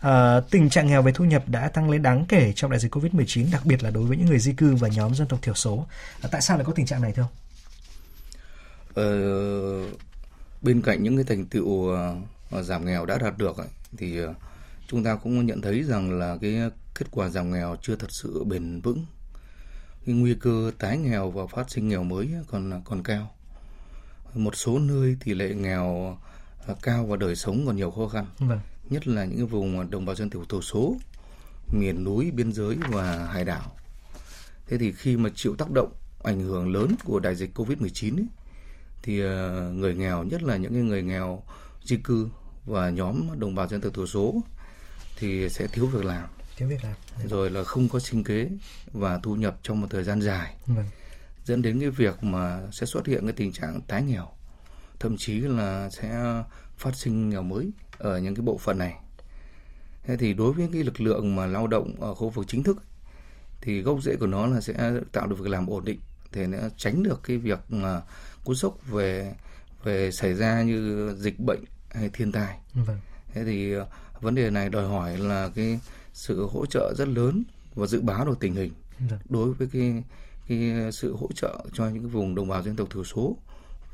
À, 0.01 0.41
tình 0.51 0.71
trạng 0.71 0.87
nghèo 0.87 1.03
về 1.03 1.13
thu 1.13 1.25
nhập 1.25 1.45
đã 1.49 1.69
tăng 1.69 1.91
lên 1.91 2.03
đáng 2.03 2.25
kể 2.29 2.53
trong 2.57 2.71
đại 2.71 2.81
dịch 2.81 2.95
Covid-19 2.95 3.47
đặc 3.53 3.63
biệt 3.65 3.83
là 3.83 3.91
đối 3.91 4.05
với 4.05 4.17
những 4.17 4.27
người 4.27 4.39
di 4.39 4.53
cư 4.53 4.75
và 4.75 4.89
nhóm 4.89 5.15
dân 5.15 5.29
tộc 5.29 5.43
thiểu 5.43 5.55
số. 5.55 5.87
À, 6.23 6.29
tại 6.33 6.41
sao 6.41 6.57
lại 6.57 6.65
có 6.65 6.73
tình 6.73 6.87
trạng 6.87 7.03
này 7.03 7.13
thưa 7.13 7.23
ông? 7.23 7.31
Ờ, 8.95 9.07
bên 10.63 10.83
cạnh 10.83 11.03
những 11.03 11.17
cái 11.17 11.25
thành 11.25 11.47
tựu 11.47 11.97
giảm 12.63 12.87
nghèo 12.87 13.07
đã 13.07 13.19
đạt 13.19 13.39
được 13.39 13.57
ấy, 13.57 13.69
thì 13.99 14.19
chúng 14.87 15.05
ta 15.05 15.15
cũng 15.15 15.47
nhận 15.47 15.61
thấy 15.61 15.83
rằng 15.83 16.19
là 16.19 16.37
cái 16.41 16.71
kết 17.01 17.07
quả 17.11 17.29
giảm 17.29 17.53
nghèo 17.53 17.77
chưa 17.83 17.97
thật 17.97 18.13
sự 18.13 18.45
bền 18.45 18.81
vững 18.81 19.07
cái 20.07 20.15
nguy 20.15 20.35
cơ 20.35 20.73
tái 20.79 20.99
nghèo 20.99 21.31
và 21.31 21.47
phát 21.47 21.71
sinh 21.71 21.89
nghèo 21.89 22.03
mới 22.03 22.29
còn 22.49 22.83
còn 22.85 23.03
cao 23.03 23.31
một 24.35 24.57
số 24.57 24.79
nơi 24.79 25.17
tỷ 25.25 25.35
lệ 25.35 25.55
nghèo 25.55 26.19
cao 26.83 27.07
và 27.07 27.17
đời 27.17 27.37
sống 27.37 27.67
còn 27.67 27.77
nhiều 27.77 27.91
khó 27.91 28.09
khăn. 28.09 28.27
Vâng. 28.39 28.61
Nhất 28.91 29.09
là 29.09 29.25
những 29.25 29.47
vùng 29.47 29.91
đồng 29.91 30.05
bào 30.05 30.15
dân 30.15 30.31
tộc 30.31 30.43
thiểu 30.49 30.63
số, 30.63 30.97
miền 31.73 32.05
núi, 32.05 32.31
biên 32.31 32.53
giới 32.53 32.77
và 32.91 33.27
hải 33.27 33.45
đảo. 33.45 33.77
Thế 34.67 34.79
thì 34.79 34.93
khi 34.93 35.17
mà 35.17 35.31
chịu 35.35 35.57
tác 35.57 35.71
động 35.71 35.93
ảnh 36.23 36.41
hưởng 36.41 36.73
lớn 36.73 36.95
của 37.05 37.21
đại 37.21 37.35
dịch 37.35 37.59
Covid-19 37.59 38.17
ấy, 38.17 38.27
thì 39.03 39.21
ờ, 39.21 39.71
người 39.73 39.95
nghèo 39.95 40.25
nhất 40.25 40.43
là 40.43 40.57
những 40.57 40.89
người 40.89 41.03
nghèo 41.03 41.43
di 41.85 41.97
cư 41.97 42.29
và 42.67 42.91
nhóm 42.91 43.29
đồng 43.39 43.55
bào 43.55 43.69
dân 43.69 43.81
tộc 43.81 43.95
thiểu 43.95 44.07
số 44.07 44.43
thì 45.19 45.49
sẽ 45.49 45.67
thiếu 45.67 45.87
việc 45.87 46.05
làm 46.05 46.29
thiếu 46.61 46.69
việc 46.69 46.85
làm. 46.85 46.95
Rồi 47.29 47.51
là 47.51 47.65
không 47.65 47.89
có 47.89 47.99
sinh 47.99 48.25
kế 48.25 48.49
và 48.93 49.19
thu 49.23 49.35
nhập 49.35 49.59
trong 49.63 49.81
một 49.81 49.87
thời 49.91 50.05
gian 50.05 50.23
dài. 50.23 50.55
Vâng. 50.67 50.87
dẫn 51.45 51.63
đến 51.63 51.81
cái 51.81 51.91
việc 51.91 52.25
mà 52.25 52.61
sẽ 52.73 52.87
xuất 52.87 53.07
hiện 53.07 53.27
cái 53.27 53.33
tình 53.33 53.53
trạng 53.53 53.81
tái 53.81 54.03
nghèo. 54.03 54.29
Thậm 54.99 55.17
chí 55.19 55.41
là 55.41 55.91
sẽ 55.91 56.23
phát 56.77 56.97
sinh 56.97 57.31
nghèo 57.31 57.43
mới 57.43 57.71
ở 57.99 58.19
những 58.19 58.35
cái 58.35 58.43
bộ 58.43 58.59
phận 58.59 58.79
này. 58.79 58.95
Thế 60.05 60.17
thì 60.17 60.35
đối 60.35 60.53
với 60.53 60.69
cái 60.73 60.83
lực 60.83 61.01
lượng 61.01 61.37
mà 61.37 61.47
lao 61.47 61.67
động 61.67 61.95
ở 62.01 62.15
khu 62.15 62.29
vực 62.29 62.47
chính 62.49 62.63
thức 62.63 62.83
thì 63.61 63.81
gốc 63.81 64.03
rễ 64.03 64.17
của 64.17 64.27
nó 64.27 64.47
là 64.47 64.61
sẽ 64.61 64.93
tạo 65.13 65.27
được 65.27 65.39
việc 65.39 65.51
làm 65.51 65.67
ổn 65.67 65.85
định 65.85 66.01
để 66.33 66.47
nó 66.47 66.59
tránh 66.77 67.03
được 67.03 67.21
cái 67.23 67.37
việc 67.37 67.59
mà 67.69 68.01
cú 68.45 68.55
sốc 68.55 68.87
về 68.87 69.35
về 69.85 70.11
xảy 70.11 70.35
ra 70.35 70.63
như 70.63 71.11
dịch 71.19 71.41
bệnh 71.41 71.65
hay 71.91 72.09
thiên 72.13 72.33
tai. 72.33 72.59
Vâng. 72.75 72.99
thế 73.33 73.45
thì 73.45 73.75
vấn 74.21 74.35
đề 74.35 74.51
này 74.51 74.69
đòi 74.69 74.89
hỏi 74.89 75.19
là 75.19 75.51
cái 75.55 75.79
sự 76.21 76.47
hỗ 76.47 76.67
trợ 76.67 76.95
rất 76.97 77.09
lớn 77.09 77.43
và 77.75 77.87
dự 77.87 78.01
báo 78.01 78.25
được 78.25 78.41
tình 78.41 78.55
hình 78.55 78.73
vâng. 78.99 79.19
đối 79.29 79.53
với 79.53 79.69
cái 79.73 80.03
cái 80.49 80.93
sự 80.93 81.17
hỗ 81.17 81.29
trợ 81.35 81.65
cho 81.73 81.89
những 81.89 82.03
cái 82.03 82.11
vùng 82.11 82.35
đồng 82.35 82.49
bào 82.49 82.63
dân 82.63 82.77
tộc 82.77 82.89
thiểu 82.91 83.05
số 83.05 83.37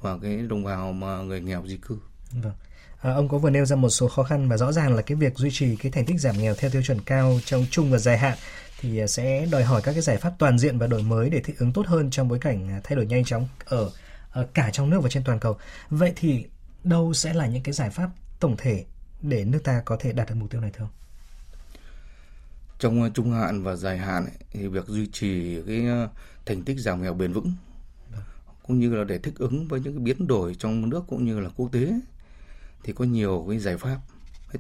và 0.01 0.19
cái 0.23 0.37
đồng 0.37 0.65
bào 0.65 0.93
mà 0.93 1.23
người 1.23 1.41
nghèo 1.41 1.63
di 1.67 1.77
cư. 1.77 1.99
Vâng. 2.43 2.53
À, 3.01 3.13
ông 3.13 3.29
có 3.29 3.39
vừa 3.39 3.51
nêu 3.51 3.65
ra 3.65 3.77
một 3.77 3.89
số 3.89 4.09
khó 4.09 4.23
khăn 4.23 4.49
và 4.49 4.57
rõ 4.57 4.73
ràng 4.73 4.95
là 4.95 5.03
cái 5.03 5.17
việc 5.17 5.39
duy 5.39 5.51
trì 5.53 5.77
cái 5.77 5.93
thành 5.93 6.07
tích 6.07 6.21
giảm 6.21 6.39
nghèo 6.39 6.55
theo 6.55 6.71
tiêu 6.71 6.83
chuẩn 6.83 7.01
cao 7.01 7.41
trong 7.45 7.67
trung 7.71 7.91
và 7.91 7.99
dài 7.99 8.19
hạn 8.19 8.39
thì 8.81 8.99
à, 8.99 9.07
sẽ 9.07 9.47
đòi 9.51 9.65
hỏi 9.65 9.83
các 9.85 9.93
cái 9.93 10.03
giải 10.03 10.17
pháp 10.17 10.33
toàn 10.39 10.59
diện 10.59 10.79
và 10.79 10.87
đổi 10.87 11.03
mới 11.03 11.31
để 11.31 11.41
thích 11.41 11.59
ứng 11.59 11.73
tốt 11.73 11.87
hơn 11.87 12.11
trong 12.11 12.29
bối 12.29 12.39
cảnh 12.39 12.69
à, 12.69 12.81
thay 12.85 12.97
đổi 12.97 13.07
nhanh 13.07 13.25
chóng 13.25 13.49
ở, 13.65 13.91
ở 14.31 14.47
cả 14.55 14.71
trong 14.73 14.91
nước 14.91 15.01
và 15.03 15.09
trên 15.09 15.25
toàn 15.25 15.39
cầu. 15.39 15.57
Vậy 15.91 16.13
thì 16.17 16.45
đâu 16.85 17.15
sẽ 17.15 17.33
là 17.33 17.47
những 17.47 17.63
cái 17.63 17.73
giải 17.73 17.91
pháp 17.91 18.11
tổng 18.41 18.57
thể 18.57 18.85
để 19.23 19.45
nước 19.45 19.61
ta 19.65 19.83
có 19.85 19.97
thể 20.01 20.13
đạt 20.13 20.29
được 20.29 20.35
mục 20.35 20.51
tiêu 20.51 20.61
này 20.61 20.71
thưa 20.75 20.85
ông? 20.85 21.06
Trong 22.79 23.03
à, 23.03 23.09
trung 23.15 23.33
hạn 23.33 23.63
và 23.63 23.77
dài 23.77 23.99
hạn 23.99 24.25
ấy, 24.25 24.35
thì 24.51 24.69
việc 24.69 24.87
duy 24.87 25.07
trì 25.07 25.63
cái 25.67 25.87
thành 26.47 26.63
tích 26.63 26.79
giảm 26.79 27.03
nghèo 27.03 27.15
bền 27.15 27.33
vững 27.33 27.53
vâng. 28.13 28.23
cũng 28.63 28.79
như 28.81 28.95
là 28.95 29.05
để 29.05 29.19
thích 29.19 29.35
ứng 29.39 29.69
với 29.69 29.81
những 29.81 29.93
cái 29.93 30.03
biến 30.03 30.27
đổi 30.27 30.55
trong 30.55 30.89
nước 30.89 31.05
cũng 31.09 31.25
như 31.25 31.41
là 31.41 31.49
quốc 31.57 31.73
tế 31.73 31.93
thì 32.83 32.93
có 32.93 33.05
nhiều 33.05 33.47
cái 33.49 33.59
giải 33.59 33.77
pháp. 33.77 33.99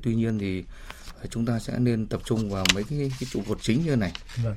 Tuy 0.03 0.15
nhiên 0.15 0.39
thì 0.39 0.65
chúng 1.31 1.47
ta 1.47 1.59
sẽ 1.59 1.79
nên 1.79 2.07
tập 2.07 2.21
trung 2.25 2.51
vào 2.51 2.65
mấy 2.75 2.85
cái, 2.85 2.99
cái 3.21 3.29
trụ 3.31 3.43
cột 3.49 3.63
chính 3.63 3.85
như 3.85 3.97
này. 3.97 4.13
Vâng. 4.43 4.57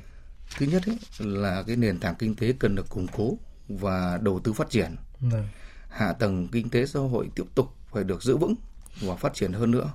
Thứ 0.58 0.66
nhất 0.66 0.82
ấy, 0.86 0.98
là 1.18 1.62
cái 1.66 1.76
nền 1.76 1.98
tảng 1.98 2.14
kinh 2.18 2.34
tế 2.34 2.52
cần 2.58 2.74
được 2.74 2.88
củng 2.88 3.06
cố 3.06 3.38
và 3.68 4.18
đầu 4.22 4.40
tư 4.44 4.52
phát 4.52 4.70
triển. 4.70 4.96
Vâng. 5.20 5.48
Hạ 5.88 6.12
tầng 6.12 6.48
kinh 6.48 6.70
tế 6.70 6.86
xã 6.86 7.00
hội 7.00 7.28
tiếp 7.34 7.44
tục 7.54 7.74
phải 7.92 8.04
được 8.04 8.22
giữ 8.22 8.36
vững 8.36 8.54
và 9.00 9.16
phát 9.16 9.34
triển 9.34 9.52
hơn 9.52 9.70
nữa 9.70 9.90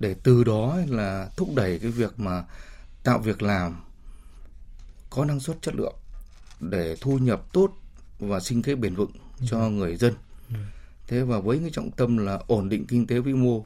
để 0.00 0.14
từ 0.22 0.44
đó 0.44 0.78
là 0.86 1.30
thúc 1.36 1.48
đẩy 1.54 1.78
cái 1.78 1.90
việc 1.90 2.20
mà 2.20 2.44
tạo 3.02 3.18
việc 3.18 3.42
làm 3.42 3.80
có 5.10 5.24
năng 5.24 5.40
suất 5.40 5.62
chất 5.62 5.74
lượng 5.74 5.94
để 6.60 6.96
thu 7.00 7.18
nhập 7.18 7.42
tốt 7.52 7.72
và 8.18 8.40
sinh 8.40 8.62
kế 8.62 8.74
bền 8.74 8.94
vững 8.94 9.12
cho 9.46 9.58
vâng. 9.58 9.78
người 9.78 9.96
dân. 9.96 10.14
Vâng. 10.48 10.66
Thế 11.06 11.22
và 11.22 11.38
với 11.38 11.58
cái 11.58 11.70
trọng 11.72 11.90
tâm 11.90 12.16
là 12.16 12.40
ổn 12.46 12.68
định 12.68 12.86
kinh 12.86 13.06
tế 13.06 13.20
vĩ 13.20 13.32
mô 13.32 13.64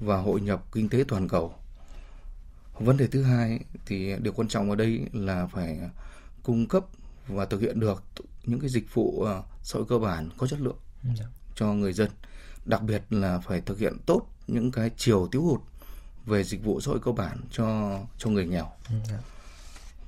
và 0.00 0.16
hội 0.16 0.40
nhập 0.40 0.64
kinh 0.72 0.88
tế 0.88 1.04
toàn 1.08 1.28
cầu. 1.28 1.54
Vấn 2.78 2.96
đề 2.96 3.06
thứ 3.06 3.22
hai 3.22 3.60
thì 3.86 4.16
điều 4.22 4.32
quan 4.32 4.48
trọng 4.48 4.70
ở 4.70 4.76
đây 4.76 5.00
là 5.12 5.46
phải 5.46 5.78
cung 6.42 6.68
cấp 6.68 6.84
và 7.28 7.44
thực 7.44 7.60
hiện 7.60 7.80
được 7.80 8.02
những 8.44 8.60
cái 8.60 8.70
dịch 8.70 8.94
vụ 8.94 9.22
ờ, 9.22 9.42
xã 9.62 9.78
hội 9.78 9.86
cơ 9.88 9.98
bản 9.98 10.28
có 10.38 10.46
chất 10.46 10.60
lượng 10.60 10.78
dạ. 11.18 11.24
cho 11.54 11.72
người 11.72 11.92
dân. 11.92 12.10
Đặc 12.70 12.82
biệt 12.82 13.02
là 13.10 13.38
phải 13.38 13.60
thực 13.60 13.78
hiện 13.78 13.96
tốt 14.06 14.26
những 14.46 14.72
cái 14.72 14.90
chiều 14.96 15.28
thiếu 15.32 15.42
hụt 15.42 15.60
về 16.26 16.44
dịch 16.44 16.64
vụ 16.64 16.80
xã 16.80 16.90
hội 16.90 17.00
cơ 17.04 17.12
bản 17.12 17.40
cho 17.50 17.98
cho 18.18 18.30
người 18.30 18.46
nghèo. 18.46 18.70
Dạ. 19.08 19.18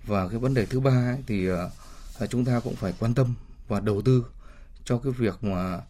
Và 0.07 0.29
cái 0.29 0.39
vấn 0.39 0.55
đề 0.55 0.67
thứ 0.67 0.81
ba 0.81 1.17
thì 1.27 1.51
uh, 1.51 1.57
chúng 2.31 2.45
ta 2.45 2.61
cũng 2.61 2.75
phải 2.75 2.93
quan 2.99 3.15
tâm 3.15 3.35
và 3.69 3.81
đầu 3.81 4.03
tư 4.03 4.27
cho 4.85 4.99
cái 4.99 5.13
việc 5.13 5.45
mà 5.45 5.81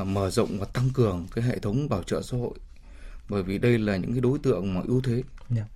uh, 0.00 0.06
mở 0.06 0.30
rộng 0.30 0.58
và 0.58 0.66
tăng 0.66 0.90
cường 0.94 1.26
cái 1.34 1.44
hệ 1.44 1.58
thống 1.58 1.88
bảo 1.88 2.02
trợ 2.02 2.22
xã 2.22 2.36
hội 2.36 2.54
bởi 3.28 3.42
vì 3.42 3.58
đây 3.58 3.78
là 3.78 3.96
những 3.96 4.12
cái 4.12 4.20
đối 4.20 4.38
tượng 4.38 4.74
mà 4.74 4.80
ưu 4.84 5.00
thế 5.00 5.12
yeah. 5.12 5.68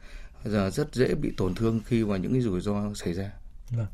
Dạ. 0.44 0.50
giờ 0.50 0.70
rất 0.70 0.94
dễ 0.94 1.14
bị 1.14 1.32
tổn 1.36 1.54
thương 1.54 1.80
khi 1.86 2.04
mà 2.04 2.16
những 2.16 2.32
cái 2.32 2.40
rủi 2.40 2.60
ro 2.60 2.94
xảy 2.94 3.14
ra. 3.14 3.30
Vâng. 3.70 3.86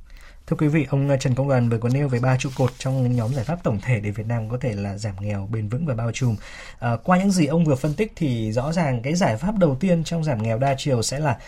Thưa 0.47 0.57
quý 0.57 0.69
vị, 0.69 0.87
ông 0.91 1.11
Trần 1.21 1.35
Công 1.35 1.49
Đoàn 1.49 1.69
vừa 1.69 1.79
có 1.79 1.89
nêu 1.89 2.09
về 2.09 2.21
ba 2.21 2.37
trụ 2.39 2.49
cột 2.57 2.73
trong 2.79 3.17
nhóm 3.17 3.35
giải 3.35 3.45
pháp 3.45 3.63
tổng 3.63 3.79
thể 3.83 4.01
để 4.01 4.11
Việt 4.11 4.27
Nam 4.27 4.49
có 4.49 4.59
thể 4.61 4.73
là 4.73 4.99
giảm 4.99 5.15
nghèo 5.21 5.49
bền 5.53 5.69
vững 5.69 5.87
và 5.87 5.95
bao 5.95 6.13
trùm. 6.13 6.37
À, 6.79 6.97
qua 7.05 7.19
những 7.19 7.31
gì 7.31 7.47
ông 7.47 7.65
vừa 7.65 7.75
phân 7.75 7.95
tích 7.95 8.13
thì 8.17 8.53
rõ 8.53 8.73
ràng 8.73 9.03
cái 9.03 9.15
giải 9.15 9.37
pháp 9.37 9.59
đầu 9.59 9.77
tiên 9.81 10.05
trong 10.05 10.25
giảm 10.25 10.43
nghèo 10.43 10.59
đa 10.59 10.75
chiều 10.79 11.03
sẽ 11.03 11.19
là 11.19 11.39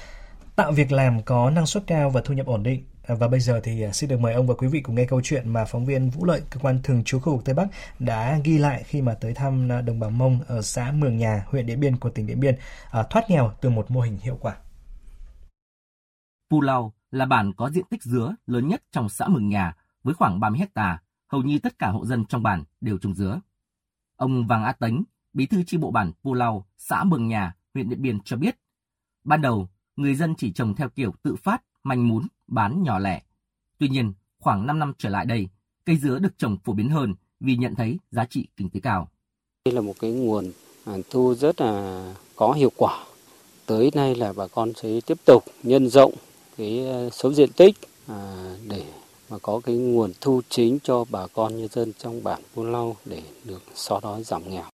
tạo 0.57 0.73
việc 0.73 0.93
làm 0.93 1.23
có 1.23 1.51
năng 1.51 1.67
suất 1.67 1.83
cao 1.87 2.11
và 2.11 2.21
thu 2.25 2.35
nhập 2.35 2.47
ổn 2.47 2.63
định 2.63 2.85
À, 3.09 3.15
và 3.15 3.29
bây 3.29 3.41
giờ 3.41 3.61
thì 3.65 3.83
à, 3.83 3.93
xin 3.93 4.11
được 4.11 4.21
mời 4.21 4.35
ông 4.35 4.47
và 4.47 4.55
quý 4.55 4.69
vị 4.69 4.81
cùng 4.81 4.95
nghe 4.95 5.05
câu 5.05 5.21
chuyện 5.25 5.49
mà 5.49 5.65
phóng 5.65 5.87
viên 5.87 6.11
Vũ 6.11 6.25
Lợi, 6.25 6.43
cơ 6.51 6.61
quan 6.61 6.81
thường 6.83 7.05
trú 7.05 7.21
khu 7.21 7.37
vực 7.37 7.45
Tây 7.45 7.55
Bắc 7.55 7.67
đã 7.99 8.39
ghi 8.45 8.59
lại 8.59 8.83
khi 8.87 9.03
mà 9.03 9.15
tới 9.15 9.35
thăm 9.35 9.73
à, 9.73 9.81
đồng 9.81 10.01
bào 10.01 10.11
Mông 10.11 10.41
ở 10.49 10.63
xã 10.63 10.93
Mường 10.93 11.17
Nhà, 11.17 11.45
huyện 11.47 11.67
Điện 11.67 11.81
Biên 11.81 11.97
của 11.97 12.11
tỉnh 12.11 12.27
Điện 12.27 12.41
Biên, 12.41 12.55
à, 12.91 13.03
thoát 13.11 13.31
nghèo 13.31 13.53
từ 13.61 13.71
một 13.71 13.91
mô 13.91 14.01
hình 14.01 14.19
hiệu 14.23 14.39
quả. 14.41 14.57
pulau 16.51 16.93
là 17.11 17.27
bản 17.27 17.53
có 17.53 17.71
diện 17.71 17.85
tích 17.91 18.03
dứa 18.03 18.35
lớn 18.47 18.69
nhất 18.69 18.83
trong 18.93 19.09
xã 19.09 19.29
Mường 19.29 19.49
Nhà 19.49 19.77
với 20.03 20.15
khoảng 20.15 20.41
30 20.41 20.59
hecta, 20.59 21.03
hầu 21.27 21.43
như 21.43 21.59
tất 21.59 21.79
cả 21.79 21.89
hộ 21.89 22.07
dân 22.07 22.25
trong 22.25 22.43
bản 22.43 22.65
đều 22.81 22.99
trồng 22.99 23.15
dứa. 23.15 23.41
Ông 24.17 24.47
Vàng 24.47 24.65
Á 24.65 24.73
Tánh, 24.73 25.03
bí 25.33 25.47
thư 25.47 25.63
chi 25.67 25.77
bộ 25.77 25.91
bản 25.91 26.13
Pu 26.23 26.35
Lau, 26.35 26.67
xã 26.77 27.05
Mường 27.05 27.29
Nhà, 27.29 27.55
huyện 27.75 27.89
Điện 27.89 28.03
Biên 28.03 28.21
cho 28.21 28.37
biết, 28.37 28.59
ban 29.25 29.41
đầu 29.41 29.69
người 29.97 30.15
dân 30.15 30.35
chỉ 30.35 30.53
trồng 30.53 30.75
theo 30.75 30.89
kiểu 30.89 31.15
tự 31.23 31.37
phát, 31.37 31.63
manh 31.85 32.09
mún 32.09 32.27
bán 32.47 32.83
nhỏ 32.83 32.99
lẻ. 32.99 33.23
Tuy 33.79 33.89
nhiên, 33.89 34.13
khoảng 34.39 34.67
5 34.67 34.79
năm 34.79 34.93
trở 34.99 35.09
lại 35.09 35.27
đây, 35.27 35.49
cây 35.85 35.97
dứa 35.97 36.19
được 36.19 36.39
trồng 36.39 36.57
phổ 36.65 36.73
biến 36.73 36.89
hơn 36.89 37.15
vì 37.41 37.57
nhận 37.57 37.75
thấy 37.75 37.99
giá 38.11 38.25
trị 38.25 38.49
kinh 38.57 38.71
tế 38.71 38.81
cao. 38.81 39.09
Đây 39.65 39.75
là 39.75 39.81
một 39.81 39.95
cái 40.01 40.13
nguồn 40.13 40.53
à, 40.85 40.93
thu 41.11 41.35
rất 41.35 41.61
là 41.61 42.15
có 42.37 42.53
hiệu 42.53 42.71
quả. 42.77 43.05
Tới 43.67 43.91
nay 43.95 44.15
là 44.15 44.33
bà 44.33 44.47
con 44.47 44.73
sẽ 44.77 45.01
tiếp 45.07 45.19
tục 45.25 45.45
nhân 45.63 45.89
rộng 45.89 46.15
cái 46.59 46.87
ờ, 46.87 47.11
số 47.11 47.33
diện 47.33 47.51
tích 47.57 47.77
à, 48.07 48.17
để 48.69 48.85
mà 49.31 49.37
có 49.43 49.61
cái 49.65 49.77
nguồn 49.77 50.13
thu 50.21 50.41
chính 50.49 50.79
cho 50.83 51.05
bà 51.11 51.27
con 51.27 51.57
nhân 51.57 51.69
dân 51.69 51.93
trong 51.99 52.25
bản 52.25 52.43
Buôn 52.55 52.73
Lau 52.73 52.97
để 53.05 53.23
được 53.45 53.63
xóa 53.75 54.01
đói 54.03 54.23
giảm 54.23 54.43
nghèo. 54.49 54.65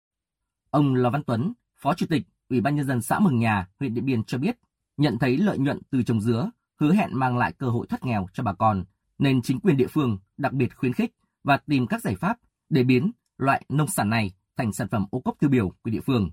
Ông 0.69 0.95
Lò 0.95 1.09
Văn 1.09 1.23
Tuấn, 1.23 1.53
Phó 1.81 1.93
Chủ 1.93 2.05
tịch 2.09 2.23
Ủy 2.49 2.61
ban 2.61 2.75
Nhân 2.75 2.87
dân 2.87 3.01
xã 3.01 3.19
Mừng 3.19 3.39
Nhà, 3.39 3.67
huyện 3.79 3.93
Điện 3.93 4.05
Biên 4.05 4.23
cho 4.23 4.37
biết, 4.37 4.57
nhận 4.97 5.19
thấy 5.19 5.37
lợi 5.37 5.57
nhuận 5.57 5.81
từ 5.91 6.03
trồng 6.03 6.21
dứa 6.21 6.49
hứa 6.79 6.93
hẹn 6.93 7.09
mang 7.13 7.37
lại 7.37 7.53
cơ 7.57 7.67
hội 7.67 7.87
thoát 7.87 8.05
nghèo 8.05 8.27
cho 8.33 8.43
bà 8.43 8.53
con, 8.53 8.83
nên 9.19 9.41
chính 9.41 9.59
quyền 9.59 9.77
địa 9.77 9.87
phương 9.87 10.17
đặc 10.37 10.53
biệt 10.53 10.75
khuyến 10.75 10.93
khích 10.93 11.11
và 11.43 11.57
tìm 11.57 11.87
các 11.87 12.01
giải 12.01 12.15
pháp 12.15 12.37
để 12.69 12.83
biến 12.83 13.11
loại 13.37 13.65
nông 13.69 13.87
sản 13.87 14.09
này 14.09 14.33
thành 14.57 14.73
sản 14.73 14.87
phẩm 14.87 15.05
ô 15.11 15.19
cốp 15.19 15.39
tiêu 15.39 15.49
biểu 15.49 15.69
của 15.69 15.89
địa 15.89 16.01
phương. 16.05 16.29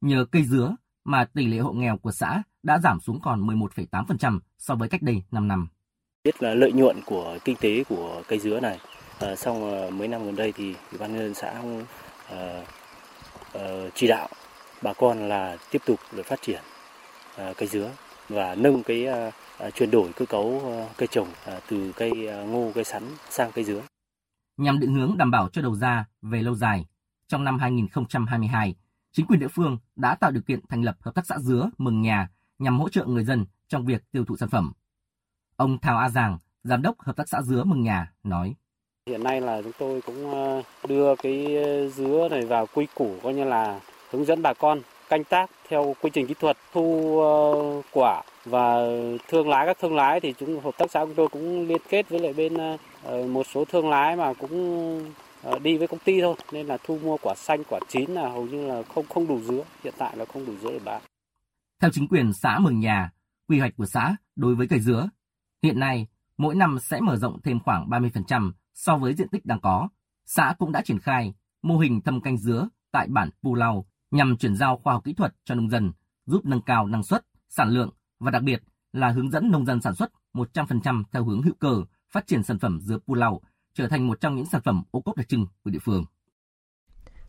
Nhờ 0.00 0.26
cây 0.32 0.44
dứa 0.44 0.76
mà 1.06 1.24
tỷ 1.24 1.46
lệ 1.46 1.58
hộ 1.58 1.72
nghèo 1.72 1.96
của 1.96 2.12
xã 2.12 2.42
đã 2.62 2.78
giảm 2.78 3.00
xuống 3.00 3.20
còn 3.22 3.46
11,8% 3.46 4.38
so 4.58 4.74
với 4.74 4.88
cách 4.88 5.02
đây 5.02 5.22
5 5.30 5.48
năm. 5.48 5.68
Biết 6.24 6.42
là 6.42 6.54
lợi 6.54 6.72
nhuận 6.72 6.96
của 7.06 7.38
kinh 7.44 7.56
tế 7.60 7.84
của 7.84 8.22
cây 8.28 8.38
dứa 8.38 8.60
này, 8.60 8.78
à, 9.20 9.36
xong 9.36 9.72
à, 9.72 9.90
mấy 9.90 10.08
năm 10.08 10.24
gần 10.24 10.36
đây 10.36 10.52
thì 10.52 10.74
ủy 10.90 10.98
ban 10.98 11.12
nhân 11.12 11.22
dân 11.22 11.34
xã 11.34 11.62
à, 12.30 12.62
à, 13.54 13.62
chỉ 13.94 14.06
đạo 14.06 14.28
bà 14.82 14.92
con 14.92 15.28
là 15.28 15.56
tiếp 15.70 15.82
tục 15.86 16.00
để 16.16 16.22
phát 16.22 16.42
triển 16.42 16.60
à, 17.36 17.52
cây 17.56 17.68
dứa 17.68 17.90
và 18.28 18.54
nâng 18.54 18.82
cái 18.82 19.06
à, 19.06 19.30
À, 19.58 19.70
chuyển 19.70 19.90
đổi 19.90 20.12
cơ 20.16 20.26
cấu 20.26 20.62
à, 20.64 20.94
cây 20.96 21.08
trồng 21.10 21.28
à, 21.46 21.60
từ 21.68 21.92
cây 21.96 22.10
ngô, 22.48 22.72
cây 22.74 22.84
sắn 22.84 23.02
sang 23.30 23.50
cây 23.54 23.64
dứa. 23.64 23.82
Nhằm 24.56 24.78
định 24.78 24.94
hướng 24.94 25.16
đảm 25.16 25.30
bảo 25.30 25.48
cho 25.52 25.62
đầu 25.62 25.74
ra 25.74 26.06
về 26.22 26.42
lâu 26.42 26.54
dài, 26.54 26.86
trong 27.28 27.44
năm 27.44 27.58
2022, 27.58 28.74
chính 29.16 29.26
quyền 29.26 29.40
địa 29.40 29.48
phương 29.48 29.78
đã 29.96 30.14
tạo 30.14 30.30
điều 30.30 30.42
kiện 30.42 30.60
thành 30.68 30.82
lập 30.82 30.96
hợp 31.00 31.14
tác 31.14 31.26
xã 31.26 31.38
dứa 31.38 31.70
Mừng 31.78 32.02
Nhà 32.02 32.28
nhằm 32.58 32.80
hỗ 32.80 32.88
trợ 32.88 33.04
người 33.04 33.24
dân 33.24 33.46
trong 33.68 33.86
việc 33.86 34.02
tiêu 34.12 34.24
thụ 34.24 34.36
sản 34.36 34.48
phẩm. 34.48 34.72
Ông 35.56 35.78
Thào 35.78 35.98
A 35.98 36.08
Giàng, 36.08 36.38
giám 36.64 36.82
đốc 36.82 37.00
hợp 37.00 37.16
tác 37.16 37.28
xã 37.28 37.42
dứa 37.42 37.64
Mừng 37.64 37.82
Nhà 37.82 38.12
nói: 38.24 38.54
Hiện 39.06 39.22
nay 39.22 39.40
là 39.40 39.62
chúng 39.62 39.72
tôi 39.78 40.00
cũng 40.00 40.32
ờ, 40.32 40.62
đưa 40.88 41.16
cái 41.16 41.56
ờ, 41.64 41.88
dứa 41.88 42.28
này 42.30 42.44
vào 42.44 42.66
quy 42.74 42.86
củ 42.94 43.16
coi 43.22 43.34
như 43.34 43.44
là 43.44 43.80
hướng 44.10 44.24
dẫn 44.24 44.42
bà 44.42 44.54
con 44.54 44.80
canh 45.08 45.24
tác 45.24 45.50
theo 45.68 45.94
quy 46.00 46.10
trình 46.10 46.26
kỹ 46.26 46.34
thuật 46.40 46.56
thu 46.72 47.18
ờ, 47.20 47.82
quả 47.92 48.22
và 48.44 48.76
thương 49.28 49.48
lái 49.48 49.66
các 49.66 49.76
thương 49.80 49.96
lái 49.96 50.20
thì 50.20 50.34
chúng 50.38 50.60
hợp 50.60 50.78
tác 50.78 50.90
xã 50.90 51.04
của 51.04 51.12
tôi 51.16 51.28
cũng 51.28 51.68
liên 51.68 51.80
kết 51.88 52.08
với 52.08 52.20
lại 52.20 52.32
bên 52.32 52.56
một 53.32 53.46
số 53.46 53.64
thương 53.64 53.90
lái 53.90 54.16
mà 54.16 54.32
cũng 54.32 55.12
Ờ, 55.46 55.58
đi 55.58 55.78
với 55.78 55.88
công 55.88 56.00
ty 56.04 56.20
thôi 56.20 56.34
nên 56.52 56.66
là 56.66 56.78
thu 56.84 56.98
mua 56.98 57.16
quả 57.22 57.34
xanh 57.34 57.62
quả 57.68 57.80
chín 57.88 58.10
là 58.10 58.28
hầu 58.28 58.46
như 58.46 58.66
là 58.66 58.82
không 58.82 59.06
không 59.08 59.26
đủ 59.26 59.40
dứa. 59.40 59.64
Hiện 59.84 59.94
tại 59.98 60.16
là 60.16 60.24
không 60.24 60.46
đủ 60.46 60.52
dứa 60.62 60.70
để 60.70 60.78
bán. 60.84 61.02
Theo 61.80 61.90
chính 61.90 62.08
quyền 62.08 62.32
xã 62.32 62.58
Mường 62.58 62.80
Nhà 62.80 63.10
quy 63.48 63.58
hoạch 63.58 63.76
của 63.76 63.86
xã 63.86 64.16
đối 64.36 64.54
với 64.54 64.68
cây 64.68 64.80
dứa 64.80 65.08
hiện 65.62 65.80
nay 65.80 66.06
mỗi 66.38 66.54
năm 66.54 66.78
sẽ 66.82 67.00
mở 67.00 67.16
rộng 67.16 67.40
thêm 67.42 67.60
khoảng 67.60 67.88
30% 67.88 68.52
so 68.74 68.96
với 68.96 69.14
diện 69.14 69.28
tích 69.28 69.46
đang 69.46 69.60
có. 69.60 69.88
Xã 70.24 70.54
cũng 70.58 70.72
đã 70.72 70.82
triển 70.82 70.98
khai 70.98 71.34
mô 71.62 71.78
hình 71.78 72.00
thâm 72.00 72.20
canh 72.20 72.38
dứa 72.38 72.68
tại 72.92 73.06
bản 73.10 73.30
Pù 73.42 73.54
Lau 73.54 73.86
nhằm 74.10 74.36
chuyển 74.36 74.56
giao 74.56 74.76
khoa 74.76 74.92
học 74.92 75.04
kỹ 75.04 75.12
thuật 75.12 75.34
cho 75.44 75.54
nông 75.54 75.70
dân 75.70 75.92
giúp 76.26 76.44
nâng 76.44 76.62
cao 76.62 76.86
năng 76.86 77.02
suất 77.02 77.26
sản 77.48 77.68
lượng 77.68 77.90
và 78.18 78.30
đặc 78.30 78.42
biệt 78.42 78.62
là 78.92 79.10
hướng 79.10 79.30
dẫn 79.30 79.50
nông 79.50 79.66
dân 79.66 79.80
sản 79.80 79.94
xuất 79.94 80.12
100% 80.34 81.02
theo 81.12 81.24
hướng 81.24 81.42
hữu 81.42 81.54
cơ, 81.54 81.82
phát 82.10 82.26
triển 82.26 82.42
sản 82.42 82.58
phẩm 82.58 82.80
dứa 82.80 82.98
Pulau 82.98 83.42
trở 83.76 83.88
thành 83.88 84.06
một 84.06 84.20
trong 84.20 84.36
những 84.36 84.46
sản 84.52 84.60
phẩm 84.64 84.82
ô 84.90 85.00
cốp 85.00 85.16
đặc 85.16 85.28
trưng 85.28 85.46
của 85.64 85.70
địa 85.70 85.78
phương. 85.84 86.04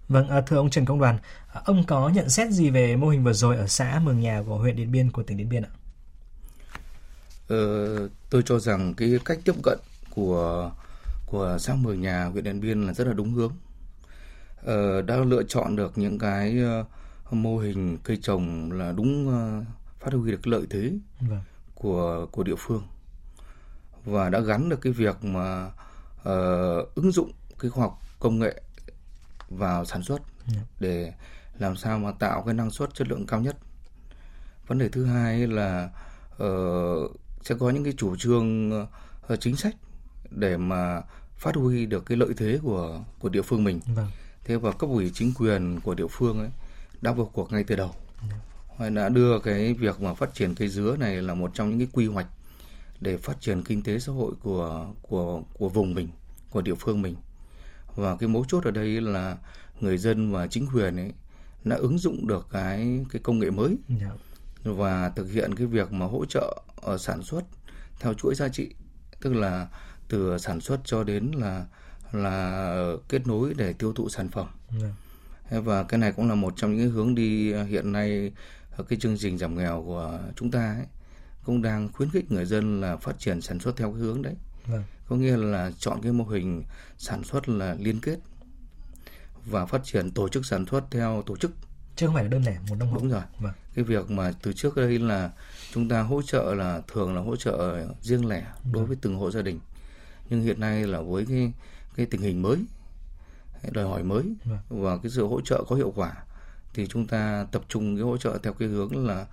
Vâng, 0.07 0.29
à, 0.29 0.41
thưa 0.41 0.57
ông 0.57 0.69
Trần 0.69 0.85
Công 0.85 0.99
Đoàn, 0.99 1.17
à, 1.53 1.61
ông 1.65 1.83
có 1.87 2.09
nhận 2.09 2.29
xét 2.29 2.51
gì 2.51 2.69
về 2.69 2.95
mô 2.95 3.09
hình 3.09 3.23
vừa 3.23 3.33
rồi 3.33 3.57
ở 3.57 3.67
xã 3.67 3.99
Mường 4.03 4.19
Nhà 4.19 4.43
của 4.47 4.57
huyện 4.57 4.75
Điện 4.75 4.91
Biên 4.91 5.11
của 5.11 5.23
tỉnh 5.23 5.37
Điện 5.37 5.49
Biên 5.49 5.63
ạ? 5.63 5.69
Ờ, 7.47 8.09
tôi 8.29 8.43
cho 8.45 8.59
rằng 8.59 8.93
cái 8.93 9.19
cách 9.25 9.39
tiếp 9.45 9.55
cận 9.63 9.79
của 10.09 10.71
của 11.25 11.57
xã 11.59 11.75
Mường 11.75 12.01
Nhà 12.01 12.25
huyện 12.25 12.43
Điện 12.43 12.61
Biên 12.61 12.83
là 12.83 12.93
rất 12.93 13.07
là 13.07 13.13
đúng 13.13 13.31
hướng. 13.31 13.53
Ờ, 14.63 15.01
đã 15.01 15.17
lựa 15.17 15.43
chọn 15.43 15.75
được 15.75 15.97
những 15.97 16.19
cái 16.19 16.57
uh, 16.81 17.33
mô 17.33 17.57
hình 17.57 17.97
cây 18.03 18.17
trồng 18.21 18.71
là 18.71 18.91
đúng 18.91 19.27
uh, 19.27 19.65
phát 19.99 20.13
huy 20.13 20.31
được 20.31 20.47
lợi 20.47 20.65
thế 20.69 20.91
vâng. 21.19 21.41
của 21.75 22.27
của 22.31 22.43
địa 22.43 22.55
phương 22.57 22.83
và 24.05 24.29
đã 24.29 24.39
gắn 24.39 24.69
được 24.69 24.81
cái 24.81 24.93
việc 24.93 25.23
mà 25.23 25.71
uh, 26.27 26.95
ứng 26.95 27.11
dụng 27.11 27.31
cái 27.59 27.71
khoa 27.71 27.83
học 27.83 28.01
công 28.19 28.39
nghệ 28.39 28.61
vào 29.49 29.85
sản 29.85 30.03
xuất. 30.03 30.21
Dạ. 30.47 30.61
để 30.79 31.13
làm 31.59 31.75
sao 31.75 31.99
mà 31.99 32.11
tạo 32.11 32.43
cái 32.45 32.53
năng 32.53 32.71
suất 32.71 32.93
chất 32.93 33.07
lượng 33.07 33.25
cao 33.25 33.41
nhất. 33.41 33.57
Vấn 34.67 34.77
đề 34.77 34.89
thứ 34.89 35.05
hai 35.05 35.47
là 35.47 35.89
uh, 36.43 37.11
sẽ 37.43 37.55
có 37.59 37.69
những 37.69 37.83
cái 37.83 37.93
chủ 37.97 38.15
trương 38.15 38.71
uh, 39.33 39.39
chính 39.39 39.55
sách 39.55 39.75
để 40.29 40.57
mà 40.57 41.01
phát 41.37 41.55
huy 41.55 41.85
được 41.85 42.05
cái 42.05 42.17
lợi 42.17 42.29
thế 42.37 42.59
của 42.63 43.01
của 43.19 43.29
địa 43.29 43.41
phương 43.41 43.63
mình. 43.63 43.79
Vâng. 43.95 44.07
Thế 44.43 44.57
và 44.57 44.71
cấp 44.71 44.89
ủy 44.89 45.11
chính 45.13 45.33
quyền 45.33 45.79
của 45.79 45.93
địa 45.93 46.07
phương 46.09 46.39
ấy 46.39 46.49
đã 47.01 47.11
vào 47.11 47.29
cuộc 47.33 47.51
ngay 47.51 47.63
từ 47.63 47.75
đầu. 47.75 47.95
Dạ 48.29 48.37
đã 48.89 49.09
đưa 49.09 49.39
cái 49.39 49.73
việc 49.73 50.01
mà 50.01 50.13
phát 50.13 50.33
triển 50.33 50.55
cây 50.55 50.67
dứa 50.67 50.95
này 50.99 51.21
là 51.21 51.33
một 51.33 51.51
trong 51.53 51.69
những 51.69 51.79
cái 51.79 51.87
quy 51.93 52.07
hoạch 52.07 52.27
để 53.01 53.17
phát 53.17 53.41
triển 53.41 53.63
kinh 53.63 53.83
tế 53.83 53.99
xã 53.99 54.11
hội 54.11 54.33
của 54.43 54.87
của 55.01 55.41
của 55.53 55.69
vùng 55.69 55.93
mình, 55.93 56.09
của 56.49 56.61
địa 56.61 56.75
phương 56.75 57.01
mình. 57.01 57.15
Và 57.95 58.15
cái 58.15 58.29
mấu 58.29 58.45
chốt 58.47 58.63
ở 58.63 58.71
đây 58.71 59.01
là 59.01 59.37
người 59.79 59.97
dân 59.97 60.31
và 60.31 60.47
chính 60.47 60.67
quyền 60.73 60.97
ấy 60.97 61.11
đã 61.63 61.75
ứng 61.75 61.97
dụng 61.97 62.27
được 62.27 62.47
cái 62.51 63.05
cái 63.11 63.21
công 63.23 63.39
nghệ 63.39 63.49
mới 63.49 63.77
yeah. 63.89 64.01
Dạ. 64.01 64.71
và 64.71 65.09
thực 65.09 65.31
hiện 65.31 65.55
cái 65.55 65.67
việc 65.67 65.91
mà 65.91 66.05
hỗ 66.05 66.25
trợ 66.25 66.61
ở 66.81 66.97
sản 66.97 67.23
xuất 67.23 67.41
theo 67.99 68.13
chuỗi 68.13 68.35
giá 68.35 68.49
trị, 68.49 68.69
tức 69.21 69.33
là 69.33 69.67
từ 70.07 70.37
sản 70.37 70.61
xuất 70.61 70.79
cho 70.85 71.03
đến 71.03 71.31
là 71.35 71.65
là 72.11 72.75
kết 73.09 73.27
nối 73.27 73.53
để 73.57 73.73
tiêu 73.73 73.93
thụ 73.93 74.09
sản 74.09 74.29
phẩm. 74.29 74.47
Yeah. 74.71 74.83
Dạ. 75.51 75.59
Và 75.59 75.83
cái 75.83 75.97
này 75.97 76.11
cũng 76.11 76.29
là 76.29 76.35
một 76.35 76.53
trong 76.57 76.75
những 76.75 76.91
hướng 76.91 77.15
đi 77.15 77.53
hiện 77.53 77.91
nay 77.91 78.31
cái 78.89 78.99
chương 78.99 79.17
trình 79.17 79.37
giảm 79.37 79.57
nghèo 79.57 79.83
của 79.85 80.19
chúng 80.35 80.51
ta 80.51 80.73
ấy, 80.73 80.85
cũng 81.47 81.61
đang 81.61 81.89
khuyến 81.93 82.09
khích 82.09 82.31
người 82.31 82.45
dân 82.45 82.81
là 82.81 82.97
phát 82.97 83.19
triển 83.19 83.41
sản 83.41 83.59
xuất 83.59 83.77
theo 83.77 83.91
cái 83.91 84.01
hướng 84.01 84.21
đấy. 84.21 84.35
Vâng. 84.65 84.83
Có 85.09 85.15
nghĩa 85.15 85.37
là 85.37 85.71
chọn 85.79 86.01
cái 86.01 86.11
mô 86.11 86.23
hình 86.23 86.63
sản 86.97 87.23
xuất 87.23 87.49
là 87.49 87.75
liên 87.79 87.99
kết 87.99 88.19
và 89.45 89.65
phát 89.65 89.81
triển 89.83 90.11
tổ 90.11 90.29
chức 90.29 90.45
sản 90.45 90.65
xuất 90.65 90.83
theo 90.91 91.23
tổ 91.25 91.37
chức 91.37 91.51
chứ 91.95 92.05
không 92.05 92.15
phải 92.15 92.23
là 92.23 92.29
đơn 92.29 92.43
lẻ 92.45 92.57
một 92.69 92.75
nông 92.75 92.91
hộ. 92.91 92.97
Đúng 92.97 93.09
rồi. 93.09 93.21
Vâng. 93.39 93.53
Cái 93.75 93.85
việc 93.85 94.11
mà 94.11 94.31
từ 94.41 94.53
trước 94.53 94.75
đây 94.75 94.99
là 94.99 95.31
chúng 95.73 95.89
ta 95.89 96.01
hỗ 96.01 96.21
trợ 96.21 96.53
là 96.53 96.81
thường 96.87 97.15
là 97.15 97.21
hỗ 97.21 97.35
trợ 97.35 97.85
riêng 98.01 98.27
lẻ 98.27 98.45
vâng. 98.63 98.73
đối 98.73 98.85
với 98.85 98.97
từng 99.01 99.15
hộ 99.15 99.31
gia 99.31 99.41
đình. 99.41 99.59
Nhưng 100.29 100.43
hiện 100.43 100.59
nay 100.59 100.87
là 100.87 101.01
với 101.01 101.25
cái 101.25 101.53
cái 101.95 102.05
tình 102.05 102.21
hình 102.21 102.41
mới 102.41 102.57
đòi 103.71 103.85
hỏi 103.85 104.03
mới 104.03 104.23
vâng. 104.45 104.59
và 104.69 104.97
cái 104.97 105.11
sự 105.11 105.27
hỗ 105.27 105.41
trợ 105.41 105.63
có 105.67 105.75
hiệu 105.75 105.93
quả 105.95 106.13
thì 106.77 106.87
chúng 106.87 107.07
ta 107.07 107.45
tập 107.51 107.61
trung 107.69 107.95
cái 107.95 108.03
hỗ 108.03 108.17
trợ 108.17 108.37
theo 108.43 108.53
cái 108.53 108.67
hướng 108.67 109.07
là 109.07 109.25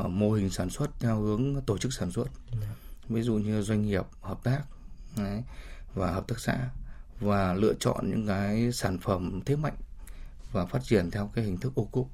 uh, 0.00 0.10
mô 0.10 0.32
hình 0.32 0.50
sản 0.50 0.70
xuất 0.70 0.90
theo 1.00 1.20
hướng 1.20 1.60
tổ 1.66 1.78
chức 1.78 1.92
sản 1.92 2.10
xuất 2.10 2.26
ví 3.08 3.22
dụ 3.22 3.34
như 3.34 3.62
doanh 3.62 3.82
nghiệp 3.82 4.04
hợp 4.20 4.44
tác 4.44 4.62
đấy, 5.16 5.42
và 5.94 6.10
hợp 6.10 6.28
tác 6.28 6.38
xã 6.38 6.68
và 7.20 7.54
lựa 7.54 7.74
chọn 7.80 8.10
những 8.10 8.26
cái 8.26 8.72
sản 8.72 8.98
phẩm 8.98 9.40
thế 9.46 9.56
mạnh 9.56 9.76
và 10.52 10.66
phát 10.66 10.84
triển 10.84 11.10
theo 11.10 11.30
cái 11.34 11.44
hình 11.44 11.56
thức 11.56 11.72
ô 11.74 11.88
cốp 11.92 12.06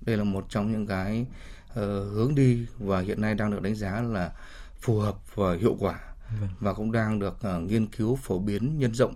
đây 0.00 0.16
là 0.16 0.24
một 0.24 0.46
trong 0.48 0.72
những 0.72 0.86
cái 0.86 1.26
uh, 1.70 1.76
hướng 2.12 2.34
đi 2.34 2.66
và 2.78 3.00
hiện 3.00 3.20
nay 3.20 3.34
đang 3.34 3.50
được 3.50 3.62
đánh 3.62 3.74
giá 3.74 4.00
là 4.00 4.32
phù 4.80 4.98
hợp 4.98 5.16
và 5.34 5.56
hiệu 5.56 5.76
quả 5.80 6.00
vâng. 6.40 6.50
và 6.60 6.72
cũng 6.72 6.92
đang 6.92 7.18
được 7.18 7.38
uh, 7.56 7.62
nghiên 7.62 7.86
cứu 7.86 8.16
phổ 8.16 8.38
biến 8.38 8.78
nhân 8.78 8.94
rộng 8.94 9.14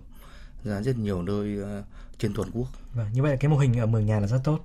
ra 0.63 0.81
rất 0.81 0.97
nhiều 0.97 1.21
nơi 1.21 1.63
uh, 1.63 1.85
trên 2.17 2.33
toàn 2.33 2.49
quốc. 2.53 2.67
Vâng, 2.93 3.07
như 3.13 3.21
vậy 3.23 3.37
cái 3.39 3.49
mô 3.49 3.57
hình 3.57 3.79
ở 3.79 3.85
Mường 3.85 4.05
Nhà 4.05 4.19
là 4.19 4.27
rất 4.27 4.41
tốt. 4.43 4.59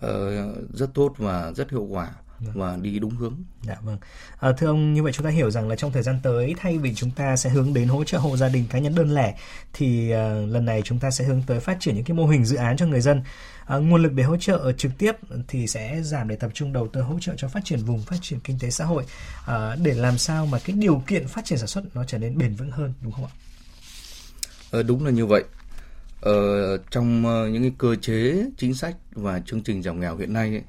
Ờ, 0.00 0.46
rất 0.72 0.94
tốt 0.94 1.14
và 1.18 1.52
rất 1.52 1.70
hiệu 1.70 1.82
quả 1.82 2.10
vâng. 2.40 2.52
và 2.54 2.76
đi 2.76 2.98
đúng 2.98 3.16
hướng. 3.16 3.34
Dạ 3.62 3.76
vâng. 3.82 3.98
À, 4.40 4.52
thưa 4.58 4.66
ông, 4.66 4.94
như 4.94 5.02
vậy 5.02 5.12
chúng 5.12 5.24
ta 5.24 5.30
hiểu 5.30 5.50
rằng 5.50 5.68
là 5.68 5.76
trong 5.76 5.92
thời 5.92 6.02
gian 6.02 6.20
tới 6.22 6.54
thay 6.58 6.78
vì 6.78 6.94
chúng 6.94 7.10
ta 7.10 7.36
sẽ 7.36 7.50
hướng 7.50 7.74
đến 7.74 7.88
hỗ 7.88 8.04
trợ 8.04 8.18
hộ 8.18 8.36
gia 8.36 8.48
đình 8.48 8.64
cá 8.70 8.78
nhân 8.78 8.94
đơn 8.94 9.14
lẻ 9.14 9.34
thì 9.72 10.12
uh, 10.12 10.52
lần 10.52 10.64
này 10.64 10.82
chúng 10.82 10.98
ta 10.98 11.10
sẽ 11.10 11.24
hướng 11.24 11.42
tới 11.46 11.60
phát 11.60 11.76
triển 11.80 11.94
những 11.94 12.04
cái 12.04 12.16
mô 12.16 12.26
hình 12.26 12.44
dự 12.44 12.56
án 12.56 12.76
cho 12.76 12.86
người 12.86 13.00
dân. 13.00 13.22
À, 13.66 13.76
nguồn 13.76 14.02
lực 14.02 14.12
để 14.12 14.22
hỗ 14.22 14.36
trợ 14.36 14.72
trực 14.72 14.92
tiếp 14.98 15.12
thì 15.48 15.66
sẽ 15.66 16.02
giảm 16.02 16.28
để 16.28 16.36
tập 16.36 16.50
trung 16.54 16.72
đầu 16.72 16.88
tư 16.88 17.00
hỗ 17.00 17.18
trợ 17.20 17.32
cho 17.36 17.48
phát 17.48 17.64
triển 17.64 17.78
vùng, 17.78 18.02
phát 18.02 18.16
triển 18.22 18.40
kinh 18.40 18.58
tế 18.58 18.70
xã 18.70 18.84
hội 18.84 19.04
à, 19.46 19.76
để 19.82 19.94
làm 19.94 20.18
sao 20.18 20.46
mà 20.46 20.58
cái 20.58 20.76
điều 20.76 21.02
kiện 21.06 21.28
phát 21.28 21.44
triển 21.44 21.58
sản 21.58 21.68
xuất 21.68 21.96
nó 21.96 22.04
trở 22.04 22.18
nên 22.18 22.38
bền 22.38 22.54
vững 22.54 22.70
hơn 22.70 22.92
đúng 23.00 23.12
không 23.12 23.24
ạ? 23.24 23.32
Ờ, 24.70 24.82
đúng 24.82 25.04
là 25.04 25.10
như 25.10 25.26
vậy 25.26 25.44
Ờ, 26.26 26.76
trong 26.90 27.26
uh, 27.26 27.52
những 27.52 27.62
cái 27.62 27.72
cơ 27.78 27.96
chế 27.96 28.46
chính 28.56 28.74
sách 28.74 28.96
và 29.12 29.40
chương 29.40 29.62
trình 29.62 29.82
giảm 29.82 30.00
nghèo 30.00 30.16
hiện 30.16 30.32
nay 30.32 30.50
ấy, 30.50 30.62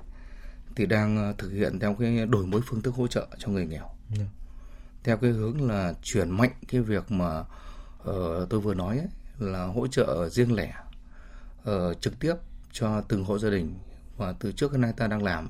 thì 0.76 0.86
đang 0.86 1.30
uh, 1.30 1.38
thực 1.38 1.52
hiện 1.52 1.80
theo 1.80 1.96
cái 2.00 2.26
đổi 2.26 2.46
mới 2.46 2.62
phương 2.66 2.82
thức 2.82 2.96
hỗ 2.96 3.08
trợ 3.08 3.28
cho 3.38 3.50
người 3.50 3.66
nghèo 3.66 3.82
yeah. 3.82 4.20
Dạ. 4.20 4.26
theo 5.04 5.18
cái 5.18 5.32
hướng 5.32 5.68
là 5.68 5.94
chuyển 6.04 6.30
mạnh 6.30 6.52
cái 6.68 6.82
việc 6.82 7.12
mà 7.12 7.40
uh, 7.40 8.50
tôi 8.50 8.60
vừa 8.60 8.74
nói 8.74 8.98
ấy, 8.98 9.08
là 9.40 9.66
hỗ 9.66 9.88
trợ 9.88 10.30
riêng 10.30 10.56
lẻ 10.56 10.74
uh, 11.70 12.02
trực 12.02 12.20
tiếp 12.20 12.34
cho 12.72 13.02
từng 13.02 13.24
hộ 13.24 13.40
gia 13.40 13.50
đình 13.50 13.76
và 14.18 14.34
từ 14.40 14.52
trước 14.52 14.72
đến 14.72 14.82
nay 14.82 14.94
ta 14.98 15.08
đang 15.08 15.24
làm 15.24 15.50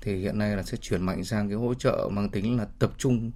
thì 0.00 0.16
hiện 0.16 0.38
nay 0.38 0.56
là 0.56 0.62
sẽ 0.62 0.76
chuyển 0.80 1.02
mạnh 1.02 1.24
sang 1.24 1.48
cái 1.48 1.56
hỗ 1.56 1.74
trợ 1.74 2.08
mang 2.12 2.28
tính 2.28 2.56
là 2.56 2.66
tập 2.78 2.92
trung 2.98 3.30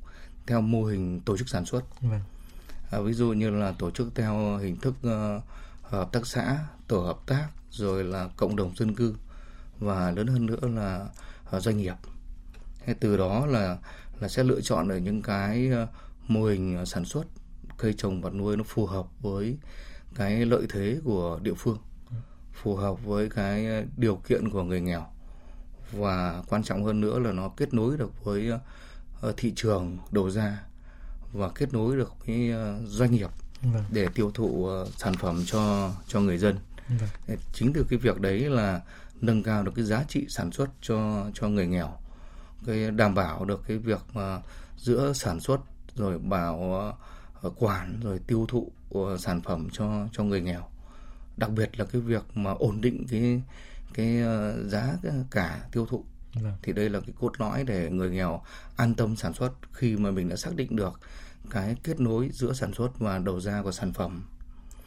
theo 0.46 0.60
mô 0.60 0.84
hình 0.84 1.20
tổ 1.20 1.36
chức 1.36 1.48
sản 1.48 1.64
xuất 1.64 1.84
yeah. 2.00 2.12
Vâng. 2.12 2.20
à, 2.90 3.00
ví 3.00 3.12
dụ 3.12 3.32
như 3.32 3.50
là 3.50 3.74
tổ 3.78 3.90
chức 3.90 4.14
theo 4.14 4.56
hình 4.56 4.76
thức 4.76 4.94
uh, 5.06 5.42
hợp 5.90 6.12
tác 6.12 6.26
xã, 6.26 6.58
tổ 6.88 7.00
hợp 7.00 7.18
tác, 7.26 7.48
rồi 7.70 8.04
là 8.04 8.28
cộng 8.36 8.56
đồng 8.56 8.76
dân 8.76 8.94
cư, 8.94 9.14
và 9.78 10.10
lớn 10.10 10.26
hơn 10.26 10.46
nữa 10.46 10.58
là 10.62 11.08
ờ, 11.44 11.60
doanh 11.60 11.76
nghiệp. 11.76 11.94
Hay 12.86 12.94
từ 12.94 13.16
đó 13.16 13.46
là 13.46 13.78
là 14.20 14.28
sẽ 14.28 14.44
lựa 14.44 14.60
chọn 14.60 14.88
ở 14.88 14.98
những 14.98 15.22
cái 15.22 15.70
ờ, 15.70 15.86
mô 16.28 16.44
hình 16.44 16.76
ờ, 16.76 16.84
sản 16.84 17.04
xuất 17.04 17.24
cây 17.78 17.94
trồng 17.98 18.20
vật 18.20 18.34
nuôi 18.34 18.56
nó 18.56 18.64
phù 18.64 18.86
hợp 18.86 19.06
với 19.20 19.58
cái 20.14 20.46
lợi 20.46 20.66
thế 20.70 21.00
của 21.04 21.38
địa 21.42 21.54
phương, 21.54 21.78
phù 22.52 22.76
hợp 22.76 23.04
với 23.04 23.30
cái 23.30 23.84
điều 23.96 24.16
kiện 24.16 24.50
của 24.50 24.62
người 24.62 24.80
nghèo, 24.80 25.06
và 25.92 26.42
quan 26.48 26.62
trọng 26.62 26.84
hơn 26.84 27.00
nữa 27.00 27.18
là 27.18 27.32
nó 27.32 27.48
kết 27.48 27.74
nối 27.74 27.96
được 27.96 28.24
với 28.24 28.50
thị 29.36 29.52
trường 29.56 29.98
đầu 30.10 30.30
ra 30.30 30.62
và 31.32 31.48
kết 31.48 31.72
nối 31.72 31.96
được 31.96 32.26
với 32.26 32.52
doanh 32.84 33.10
nghiệp 33.12 33.30
vâng. 33.62 33.84
để 33.90 34.08
tiêu 34.14 34.30
thụ 34.34 34.46
uh, 34.46 34.88
sản 34.96 35.14
phẩm 35.14 35.42
cho 35.46 35.92
cho 36.08 36.20
người 36.20 36.38
dân. 36.38 36.56
Vâng. 36.88 37.38
Chính 37.52 37.72
từ 37.72 37.86
cái 37.90 37.98
việc 37.98 38.20
đấy 38.20 38.40
là 38.40 38.80
nâng 39.20 39.42
cao 39.42 39.62
được 39.62 39.72
cái 39.76 39.84
giá 39.84 40.04
trị 40.08 40.26
sản 40.28 40.52
xuất 40.52 40.68
cho 40.80 41.26
cho 41.34 41.48
người 41.48 41.66
nghèo, 41.66 41.92
cái 42.66 42.90
đảm 42.90 43.14
bảo 43.14 43.44
được 43.44 43.62
cái 43.68 43.78
việc 43.78 44.00
mà 44.12 44.40
giữa 44.76 45.12
sản 45.12 45.40
xuất 45.40 45.60
rồi 45.94 46.18
bảo 46.18 46.90
uh, 47.46 47.54
quản 47.56 48.00
rồi 48.02 48.18
tiêu 48.26 48.46
thụ 48.48 48.72
uh, 48.94 49.20
sản 49.20 49.40
phẩm 49.42 49.68
cho 49.72 50.06
cho 50.12 50.24
người 50.24 50.40
nghèo. 50.40 50.68
Đặc 51.36 51.50
biệt 51.50 51.78
là 51.78 51.84
cái 51.84 52.00
việc 52.00 52.22
mà 52.34 52.50
ổn 52.50 52.80
định 52.80 53.06
cái 53.10 53.42
cái 53.94 54.22
giá 54.66 54.96
cả 55.30 55.60
tiêu 55.72 55.86
thụ 55.86 56.04
Vâng. 56.34 56.52
thì 56.62 56.72
đây 56.72 56.90
là 56.90 57.00
cái 57.00 57.14
cốt 57.20 57.32
lõi 57.38 57.64
để 57.64 57.90
người 57.90 58.10
nghèo 58.10 58.42
an 58.76 58.94
tâm 58.94 59.16
sản 59.16 59.34
xuất 59.34 59.52
khi 59.72 59.96
mà 59.96 60.10
mình 60.10 60.28
đã 60.28 60.36
xác 60.36 60.54
định 60.56 60.76
được 60.76 61.00
cái 61.50 61.76
kết 61.82 62.00
nối 62.00 62.30
giữa 62.32 62.52
sản 62.52 62.74
xuất 62.74 62.98
và 62.98 63.18
đầu 63.18 63.40
ra 63.40 63.62
của 63.62 63.72
sản 63.72 63.92
phẩm 63.92 64.24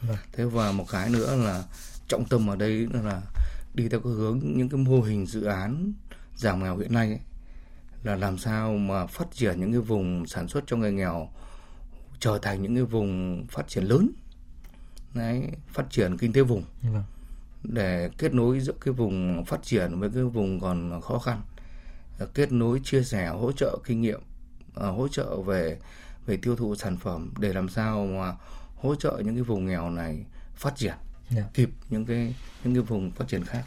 vâng. 0.00 0.16
thế 0.32 0.44
và 0.44 0.72
một 0.72 0.86
cái 0.90 1.10
nữa 1.10 1.36
là 1.36 1.64
trọng 2.08 2.24
tâm 2.24 2.50
ở 2.50 2.56
đây 2.56 2.88
là 3.04 3.22
đi 3.74 3.88
theo 3.88 4.00
cái 4.00 4.12
hướng 4.12 4.40
những 4.42 4.68
cái 4.68 4.80
mô 4.80 5.00
hình 5.00 5.26
dự 5.26 5.44
án 5.44 5.92
giảm 6.36 6.62
nghèo 6.62 6.76
hiện 6.76 6.92
nay 6.92 7.08
ấy, 7.08 7.20
là 8.02 8.16
làm 8.16 8.38
sao 8.38 8.72
mà 8.72 9.06
phát 9.06 9.28
triển 9.32 9.60
những 9.60 9.72
cái 9.72 9.80
vùng 9.80 10.26
sản 10.26 10.48
xuất 10.48 10.64
cho 10.66 10.76
người 10.76 10.92
nghèo 10.92 11.28
trở 12.20 12.38
thành 12.42 12.62
những 12.62 12.74
cái 12.74 12.84
vùng 12.84 13.44
phát 13.50 13.68
triển 13.68 13.84
lớn 13.84 14.10
đấy, 15.14 15.42
phát 15.68 15.90
triển 15.90 16.18
kinh 16.18 16.32
tế 16.32 16.42
vùng 16.42 16.64
vâng. 16.82 17.04
để 17.62 18.10
kết 18.18 18.34
nối 18.34 18.60
giữa 18.60 18.72
cái 18.80 18.94
vùng 18.94 19.44
phát 19.44 19.62
triển 19.62 20.00
với 20.00 20.10
cái 20.10 20.22
vùng 20.22 20.60
còn 20.60 21.00
khó 21.00 21.18
khăn 21.18 21.42
kết 22.34 22.52
nối 22.52 22.80
chia 22.84 23.02
sẻ 23.02 23.28
hỗ 23.28 23.52
trợ 23.52 23.78
kinh 23.84 24.02
nghiệm 24.02 24.20
hỗ 24.74 25.08
trợ 25.08 25.36
về 25.36 25.78
về 26.26 26.36
tiêu 26.36 26.56
thụ 26.56 26.74
sản 26.74 26.96
phẩm 26.96 27.32
để 27.38 27.52
làm 27.52 27.68
sao 27.68 28.06
mà 28.06 28.32
hỗ 28.76 28.94
trợ 28.94 29.20
những 29.24 29.34
cái 29.34 29.42
vùng 29.42 29.66
nghèo 29.66 29.90
này 29.90 30.24
phát 30.56 30.76
triển 30.76 30.94
yeah. 30.94 31.04
Dạ. 31.30 31.42
kịp 31.54 31.70
những 31.90 32.06
cái 32.06 32.34
những 32.64 32.74
cái 32.74 32.82
vùng 32.82 33.10
phát 33.10 33.28
triển 33.28 33.44
khác. 33.44 33.62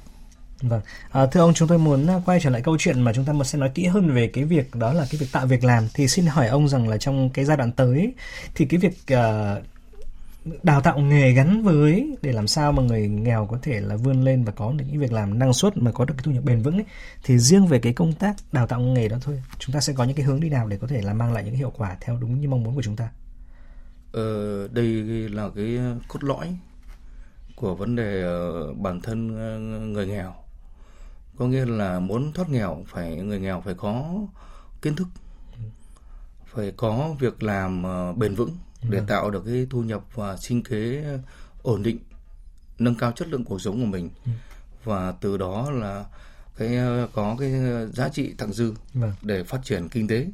Vâng, 0.62 0.82
à, 1.12 1.26
thưa 1.26 1.40
ông 1.40 1.54
chúng 1.54 1.68
tôi 1.68 1.78
muốn 1.78 2.08
quay 2.26 2.40
trở 2.42 2.50
lại 2.50 2.62
câu 2.62 2.78
chuyện 2.78 3.02
mà 3.02 3.14
chúng 3.14 3.26
ta 3.26 3.34
sẽ 3.46 3.60
nói 3.60 3.72
kỹ 3.76 3.86
hơn 3.86 4.14
về 4.16 4.28
cái 4.28 4.44
việc 4.44 4.76
đó 4.76 4.94
là 4.94 5.06
cái 5.12 5.20
việc 5.20 5.32
tạo 5.32 5.48
việc 5.48 5.64
làm 5.64 5.88
thì 5.94 6.08
xin 6.08 6.26
hỏi 6.26 6.48
ông 6.48 6.68
rằng 6.68 6.88
là 6.88 6.98
trong 6.98 7.30
cái 7.30 7.46
giai 7.46 7.58
đoạn 7.58 7.72
tới 7.72 8.14
thì 8.56 8.66
cái 8.66 8.80
việc 8.80 8.98
uh, 9.14 9.64
đào 10.64 10.82
tạo 10.82 11.00
nghề 11.00 11.32
gắn 11.32 11.64
với 11.64 12.18
để 12.22 12.32
làm 12.32 12.48
sao 12.48 12.72
mà 12.72 12.84
người 12.84 13.08
nghèo 13.08 13.46
có 13.46 13.60
thể 13.62 13.80
là 13.80 13.96
vươn 13.96 14.24
lên 14.24 14.44
và 14.44 14.52
có 14.52 14.72
được 14.72 14.86
những 14.88 15.00
việc 15.00 15.12
làm 15.12 15.40
năng 15.40 15.54
suất 15.54 15.78
mà 15.78 15.92
có 15.92 16.06
được 16.06 16.14
cái 16.18 16.24
thu 16.24 16.32
nhập 16.32 16.44
bền 16.44 16.62
vững 16.62 16.78
ấy, 16.78 16.86
thì 17.24 17.38
riêng 17.38 17.68
về 17.68 17.80
cái 17.80 17.94
công 17.94 18.14
tác 18.14 18.36
đào 18.52 18.68
tạo 18.68 18.80
nghề 18.80 19.08
đó 19.08 19.18
thôi 19.22 19.44
chúng 19.60 19.74
ta 19.74 19.80
sẽ 19.80 19.94
có 19.94 20.04
những 20.04 20.16
cái 20.16 20.26
hướng 20.26 20.40
đi 20.40 20.50
nào 20.50 20.68
để 20.68 20.78
có 20.78 20.88
thể 20.88 21.02
là 21.02 21.14
mang 21.14 21.34
lại 21.34 21.44
những 21.44 21.56
hiệu 21.56 21.72
quả 21.78 21.98
theo 22.02 22.18
đúng 22.22 22.42
như 22.42 22.50
mong 22.50 22.64
muốn 22.64 22.76
của 22.76 22.82
chúng 22.82 22.96
ta? 22.96 23.10
Ờ, 24.12 24.68
đây 24.68 24.86
là 25.30 25.50
cái 25.56 25.80
cốt 26.08 26.24
lõi 26.24 26.58
của 27.56 27.76
vấn 27.76 27.96
đề 27.96 28.22
ờ, 28.22 28.74
bản 28.74 29.02
thân 29.02 29.38
ờ, 29.38 29.60
người 29.80 30.08
nghèo. 30.08 30.34
Có 31.38 31.48
nghĩa 31.48 31.66
là 31.66 32.00
muốn 32.00 32.34
thoát 32.34 32.50
nghèo 32.50 32.84
phải 32.88 33.16
người 33.16 33.40
nghèo 33.40 33.62
phải 33.62 33.74
có 33.74 34.12
kiến 34.82 34.96
thức 34.96 35.08
phải 36.46 36.72
có 36.78 37.16
việc 37.20 37.44
làm 37.44 37.84
ờ, 37.84 38.14
bền 38.14 38.36
vững 38.36 38.58
để 38.84 38.98
vâng. 38.98 39.08
tạo 39.08 39.30
được 39.30 39.44
cái 39.46 39.68
thu 39.70 39.82
nhập 39.84 40.04
và 40.14 40.38
sinh 40.38 40.64
kế 40.64 41.04
ổn 41.62 41.84
định 41.84 42.00
nâng 42.80 42.96
cao 42.96 43.12
chất 43.12 43.28
lượng 43.28 43.46
cuộc 43.46 43.62
sống 43.62 43.80
của 43.80 43.86
mình 43.86 44.10
ừ. 44.26 44.32
và 44.84 45.12
từ 45.12 45.38
đó 45.38 45.72
là 45.72 46.06
cái 46.58 46.78
có 47.14 47.36
cái 47.40 47.52
giá 47.94 48.10
trị 48.10 48.34
thặng 48.38 48.54
dư 48.54 48.74
vâng. 48.94 49.14
để 49.22 49.44
phát 49.44 49.60
triển 49.64 49.90
kinh 49.90 50.08
tế 50.08 50.28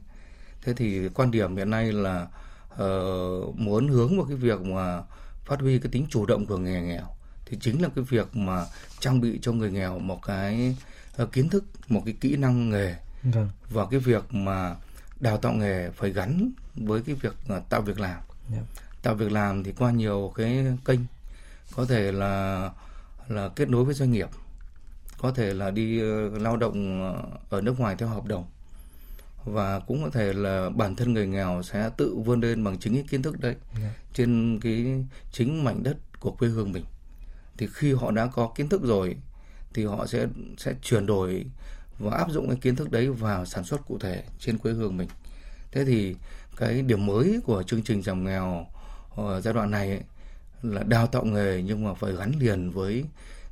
thế 0.64 0.74
thì 0.74 1.10
quan 1.10 1.32
điểm 1.32 1.56
hiện 1.56 1.70
nay 1.70 1.92
là 1.92 2.28
uh, 2.74 3.60
muốn 3.60 3.88
hướng 3.88 4.18
vào 4.18 4.26
cái 4.26 4.38
việc 4.38 4.62
mà 4.62 5.02
phát 5.46 5.60
huy 5.60 5.80
cái 5.80 5.92
tính 5.92 6.06
chủ 6.10 6.26
động 6.26 6.46
của 6.46 6.58
người 6.58 6.82
nghèo 6.82 7.08
thì 7.46 7.58
chính 7.62 7.82
là 7.82 7.90
cái 7.96 8.06
việc 8.10 8.36
mà 8.36 8.66
trang 9.00 9.22
bị 9.22 9.40
cho 9.42 9.52
người 9.52 9.72
nghèo 9.72 10.00
một 10.00 10.20
cái 10.26 10.76
uh, 11.24 11.32
kiến 11.32 11.50
thức 11.50 11.64
một 11.88 12.02
cái 12.06 12.16
kỹ 12.22 12.36
năng 12.36 12.70
nghề 12.70 12.96
vâng. 13.24 13.50
và 13.70 13.86
cái 13.92 14.00
việc 14.00 14.34
mà 14.34 14.76
đào 15.20 15.38
tạo 15.38 15.54
nghề 15.54 15.90
phải 15.90 16.10
gắn 16.12 16.52
với 16.76 17.02
cái 17.02 17.16
việc 17.16 17.34
uh, 17.58 17.70
tạo 17.70 17.82
việc 17.82 18.00
làm 18.00 18.22
yeah. 18.52 18.64
Dạ. 18.76 18.82
tạo 19.02 19.16
việc 19.16 19.32
làm 19.32 19.64
thì 19.64 19.72
qua 19.72 19.92
nhiều 19.92 20.34
cái 20.36 20.66
kênh 20.86 21.00
có 21.76 21.86
thể 21.86 22.12
là 22.12 22.70
là 23.28 23.50
kết 23.50 23.70
nối 23.70 23.84
với 23.84 23.94
doanh 23.94 24.12
nghiệp 24.12 24.30
có 25.18 25.32
thể 25.32 25.54
là 25.54 25.72
đi 25.72 26.02
uh, 26.04 26.42
lao 26.42 26.58
động 26.58 27.02
ở 27.50 27.62
nước 27.62 27.80
ngoài 27.80 27.96
theo 28.00 28.10
hợp 28.10 28.26
đồng 28.26 28.46
và 29.46 29.80
cũng 29.80 30.04
có 30.04 30.10
thể 30.10 30.34
là 30.34 30.70
bản 30.70 30.96
thân 30.96 31.14
người 31.14 31.28
nghèo 31.28 31.64
sẽ 31.64 31.90
tự 31.98 32.16
vươn 32.26 32.42
lên 32.42 32.64
bằng 32.64 32.80
chính 32.80 32.94
cái 32.94 33.04
kiến 33.10 33.22
thức 33.22 33.40
đấy 33.40 33.56
yeah. 33.72 33.84
Dạ. 33.84 33.94
trên 34.14 34.60
cái 34.62 35.06
chính 35.32 35.64
mảnh 35.64 35.84
đất 35.84 35.98
của 36.20 36.32
quê 36.32 36.50
hương 36.50 36.72
mình 36.72 36.86
thì 37.58 37.68
khi 37.74 37.94
họ 37.94 38.12
đã 38.12 38.28
có 38.28 38.52
kiến 38.56 38.70
thức 38.70 38.82
rồi 38.84 39.16
thì 39.74 39.86
họ 39.86 40.08
sẽ 40.08 40.28
sẽ 40.58 40.74
chuyển 40.82 41.06
đổi 41.06 41.46
và 42.00 42.18
áp 42.18 42.32
dụng 42.32 42.48
cái 42.48 42.58
kiến 42.62 42.76
thức 42.76 42.92
đấy 42.92 43.10
vào 43.10 43.46
sản 43.46 43.64
xuất 43.64 43.88
cụ 43.88 43.98
thể 44.00 44.24
trên 44.40 44.58
quê 44.58 44.74
hương 44.74 44.98
mình 44.98 45.10
thế 45.72 45.86
thì 45.86 46.16
cái 46.58 46.82
điểm 46.82 47.06
mới 47.06 47.40
của 47.46 47.64
chương 47.64 47.84
trình 47.84 48.02
giảm 48.02 48.24
nghèo 48.24 48.66
ở 49.16 49.42
giai 49.42 49.54
đoạn 49.54 49.72
này 49.72 49.90
ấy, 49.90 50.02
là 50.62 50.84
đào 50.84 51.08
tạo 51.08 51.26
nghề 51.26 51.62
nhưng 51.66 51.84
mà 51.84 51.94
phải 51.94 52.14
gắn 52.14 52.32
liền 52.40 52.72
với 52.72 53.06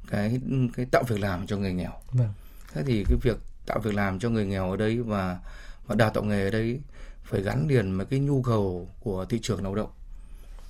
cái 0.10 0.40
cái 0.76 0.86
tạo 0.92 1.04
việc 1.08 1.20
làm 1.20 1.48
cho 1.48 1.58
người 1.58 1.74
nghèo 1.74 1.92
vâng. 2.12 2.30
thế 2.74 2.84
thì 2.88 3.04
cái 3.04 3.18
việc 3.22 3.38
tạo 3.66 3.80
việc 3.80 3.94
làm 3.94 4.20
cho 4.20 4.30
người 4.30 4.46
nghèo 4.46 4.72
ở 4.72 4.78
đây 4.78 4.98
và 5.02 5.40
và 5.88 5.96
đào 5.96 6.10
tạo 6.10 6.24
nghề 6.24 6.44
ở 6.44 6.50
đây 6.50 6.80
phải 7.24 7.42
gắn 7.42 7.68
liền 7.68 7.98
với 7.98 8.06
cái 8.06 8.20
nhu 8.20 8.42
cầu 8.42 8.88
của 9.00 9.26
thị 9.26 9.40
trường 9.42 9.64
lao 9.64 9.76
động 9.76 9.90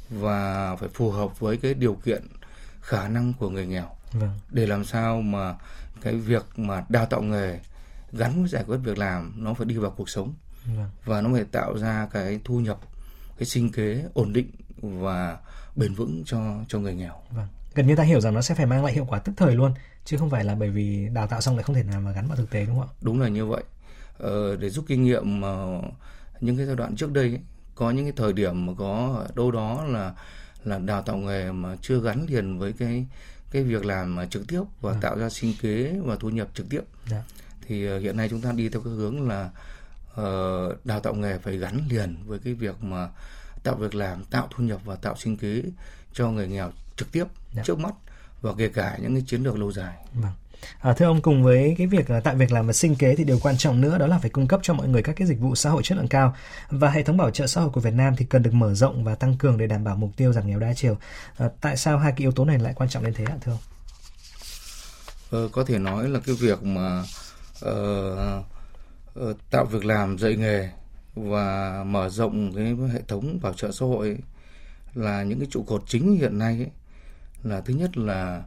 và 0.09 0.75
phải 0.75 0.89
phù 0.93 1.11
hợp 1.11 1.39
với 1.39 1.57
cái 1.57 1.73
điều 1.73 1.93
kiện 1.93 2.23
khả 2.81 3.07
năng 3.07 3.33
của 3.33 3.49
người 3.49 3.65
nghèo 3.65 3.89
vâng. 4.11 4.39
để 4.49 4.67
làm 4.67 4.85
sao 4.85 5.21
mà 5.21 5.55
cái 6.01 6.15
việc 6.15 6.45
mà 6.55 6.85
đào 6.89 7.05
tạo 7.05 7.21
nghề 7.21 7.59
gắn 8.11 8.39
với 8.39 8.49
giải 8.49 8.63
quyết 8.67 8.77
việc 8.77 8.97
làm 8.97 9.33
nó 9.35 9.53
phải 9.53 9.65
đi 9.65 9.77
vào 9.77 9.91
cuộc 9.91 10.09
sống. 10.09 10.33
Và 11.05 11.21
nó 11.21 11.29
phải 11.33 11.43
tạo 11.43 11.77
ra 11.77 12.07
cái 12.11 12.39
thu 12.43 12.59
nhập 12.59 12.79
cái 13.37 13.45
sinh 13.45 13.71
kế 13.71 14.03
ổn 14.13 14.33
định 14.33 14.51
và 14.81 15.37
bền 15.75 15.93
vững 15.93 16.23
cho 16.25 16.39
cho 16.67 16.79
người 16.79 16.95
nghèo. 16.95 17.13
Vâng. 17.31 17.47
Gần 17.75 17.87
như 17.87 17.95
ta 17.95 18.03
hiểu 18.03 18.21
rằng 18.21 18.33
nó 18.33 18.41
sẽ 18.41 18.55
phải 18.55 18.65
mang 18.65 18.85
lại 18.85 18.93
hiệu 18.93 19.05
quả 19.09 19.19
tức 19.19 19.31
thời 19.37 19.55
luôn 19.55 19.73
chứ 20.05 20.17
không 20.17 20.29
phải 20.29 20.43
là 20.43 20.55
bởi 20.55 20.69
vì 20.69 21.09
đào 21.13 21.27
tạo 21.27 21.41
xong 21.41 21.55
lại 21.55 21.63
không 21.63 21.75
thể 21.75 21.83
nào 21.83 22.01
mà 22.01 22.11
gắn 22.11 22.27
vào 22.27 22.37
thực 22.37 22.49
tế 22.49 22.65
đúng 22.65 22.79
không 22.79 22.87
ạ? 22.87 22.93
Đúng 23.01 23.21
là 23.21 23.27
như 23.27 23.45
vậy. 23.45 23.63
Ờ, 24.17 24.55
để 24.55 24.69
rút 24.69 24.85
kinh 24.87 25.03
nghiệm 25.03 25.41
mà 25.41 25.49
những 26.41 26.57
cái 26.57 26.65
giai 26.65 26.75
đoạn 26.75 26.95
trước 26.95 27.11
đây 27.11 27.27
ấy, 27.29 27.39
có 27.75 27.91
những 27.91 28.05
cái 28.05 28.13
thời 28.15 28.33
điểm 28.33 28.65
mà 28.65 28.73
có 28.77 29.23
đâu 29.35 29.51
đó 29.51 29.83
là 29.85 30.13
là 30.63 30.79
đào 30.79 31.01
tạo 31.01 31.17
nghề 31.17 31.51
mà 31.51 31.75
chưa 31.81 32.01
gắn 32.01 32.25
liền 32.29 32.57
với 32.59 32.73
cái 32.73 33.05
cái 33.51 33.63
việc 33.63 33.85
làm 33.85 34.15
mà 34.15 34.25
trực 34.25 34.47
tiếp 34.47 34.61
và 34.81 34.91
à. 34.91 34.97
tạo 35.01 35.17
ra 35.17 35.29
sinh 35.29 35.53
kế 35.61 35.99
và 36.05 36.15
thu 36.15 36.29
nhập 36.29 36.47
trực 36.53 36.69
tiếp 36.69 36.81
dạ. 37.09 37.23
thì 37.67 37.95
uh, 37.95 38.01
hiện 38.01 38.17
nay 38.17 38.29
chúng 38.29 38.41
ta 38.41 38.51
đi 38.51 38.69
theo 38.69 38.81
cái 38.81 38.93
hướng 38.93 39.27
là 39.27 39.49
uh, 40.11 40.85
đào 40.85 40.99
tạo 40.99 41.13
nghề 41.13 41.37
phải 41.37 41.57
gắn 41.57 41.81
liền 41.89 42.17
với 42.25 42.39
cái 42.39 42.53
việc 42.53 42.83
mà 42.83 43.09
tạo 43.63 43.75
việc 43.75 43.95
làm 43.95 44.23
tạo 44.23 44.47
thu 44.55 44.63
nhập 44.63 44.81
và 44.85 44.95
tạo 44.95 45.15
sinh 45.15 45.37
kế 45.37 45.63
cho 46.13 46.31
người 46.31 46.47
nghèo 46.47 46.71
trực 46.95 47.11
tiếp 47.11 47.25
dạ. 47.53 47.63
trước 47.65 47.79
mắt 47.79 47.93
và 48.41 48.51
kể 48.57 48.67
cả 48.67 48.97
những 49.01 49.13
cái 49.13 49.23
chiến 49.27 49.43
lược 49.43 49.57
lâu 49.57 49.71
dài. 49.71 49.93
Vâng. 50.13 50.31
À, 50.79 50.93
thưa 50.93 51.05
ông 51.05 51.21
cùng 51.21 51.43
với 51.43 51.75
cái 51.77 51.87
việc 51.87 52.09
là 52.09 52.19
tạo 52.19 52.35
việc 52.35 52.51
làm 52.51 52.67
và 52.67 52.73
sinh 52.73 52.95
kế 52.95 53.15
thì 53.15 53.23
điều 53.23 53.39
quan 53.41 53.57
trọng 53.57 53.81
nữa 53.81 53.97
đó 53.97 54.07
là 54.07 54.19
phải 54.19 54.29
cung 54.29 54.47
cấp 54.47 54.59
cho 54.63 54.73
mọi 54.73 54.87
người 54.87 55.03
các 55.03 55.15
cái 55.15 55.27
dịch 55.27 55.39
vụ 55.39 55.55
xã 55.55 55.69
hội 55.69 55.83
chất 55.83 55.97
lượng 55.97 56.07
cao 56.07 56.35
và 56.69 56.89
hệ 56.89 57.03
thống 57.03 57.17
bảo 57.17 57.31
trợ 57.31 57.47
xã 57.47 57.61
hội 57.61 57.69
của 57.69 57.81
Việt 57.81 57.93
Nam 57.93 58.15
thì 58.17 58.25
cần 58.25 58.43
được 58.43 58.53
mở 58.53 58.73
rộng 58.73 59.03
và 59.03 59.15
tăng 59.15 59.37
cường 59.37 59.57
để 59.57 59.67
đảm 59.67 59.83
bảo 59.83 59.95
mục 59.95 60.11
tiêu 60.17 60.33
giảm 60.33 60.47
nghèo 60.47 60.59
đa 60.59 60.73
chiều. 60.73 60.97
À, 61.37 61.49
tại 61.61 61.77
sao 61.77 61.97
hai 61.97 62.11
cái 62.11 62.19
yếu 62.19 62.31
tố 62.31 62.45
này 62.45 62.59
lại 62.59 62.73
quan 62.75 62.89
trọng 62.89 63.03
đến 63.03 63.13
thế 63.13 63.25
ạ 63.25 63.35
thưa 63.41 63.51
ông? 63.51 63.59
Ờ, 65.31 65.49
có 65.51 65.63
thể 65.63 65.79
nói 65.79 66.09
là 66.09 66.19
cái 66.25 66.35
việc 66.35 66.63
mà 66.63 67.03
uh, 67.65 68.45
tạo 69.49 69.65
việc 69.65 69.85
làm 69.85 70.17
dạy 70.17 70.35
nghề 70.35 70.69
và 71.15 71.83
mở 71.87 72.09
rộng 72.09 72.53
cái 72.55 72.75
hệ 72.93 73.01
thống 73.07 73.39
bảo 73.41 73.53
trợ 73.53 73.71
xã 73.71 73.85
hội 73.85 74.17
là 74.93 75.23
những 75.23 75.39
cái 75.39 75.47
trụ 75.51 75.63
cột 75.63 75.83
chính 75.87 76.17
hiện 76.17 76.37
nay 76.37 76.57
ấy, 76.57 76.69
là 77.43 77.61
thứ 77.61 77.73
nhất 77.73 77.97
là 77.97 78.43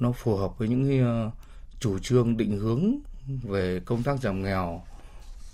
nó 0.00 0.12
phù 0.12 0.36
hợp 0.36 0.58
với 0.58 0.68
những 0.68 0.88
cái 0.88 1.00
uh, 1.26 1.32
chủ 1.80 1.98
trương 1.98 2.36
định 2.36 2.58
hướng 2.58 2.98
về 3.42 3.80
công 3.84 4.02
tác 4.02 4.20
giảm 4.20 4.42
nghèo 4.42 4.82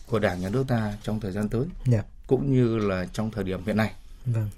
của 0.07 0.19
Đảng 0.19 0.41
nhà 0.41 0.49
nước 0.49 0.65
ta 0.69 0.93
trong 1.03 1.21
thời 1.21 1.33
gian 1.33 1.49
tới, 1.49 1.61
yeah. 1.61 1.71
Dạ. 1.87 2.03
cũng 2.27 2.53
như 2.53 2.79
là 2.79 3.07
trong 3.13 3.31
thời 3.31 3.45
điểm 3.45 3.61
hiện 3.67 3.77
nay. 3.77 3.93
Vâng. 4.27 4.49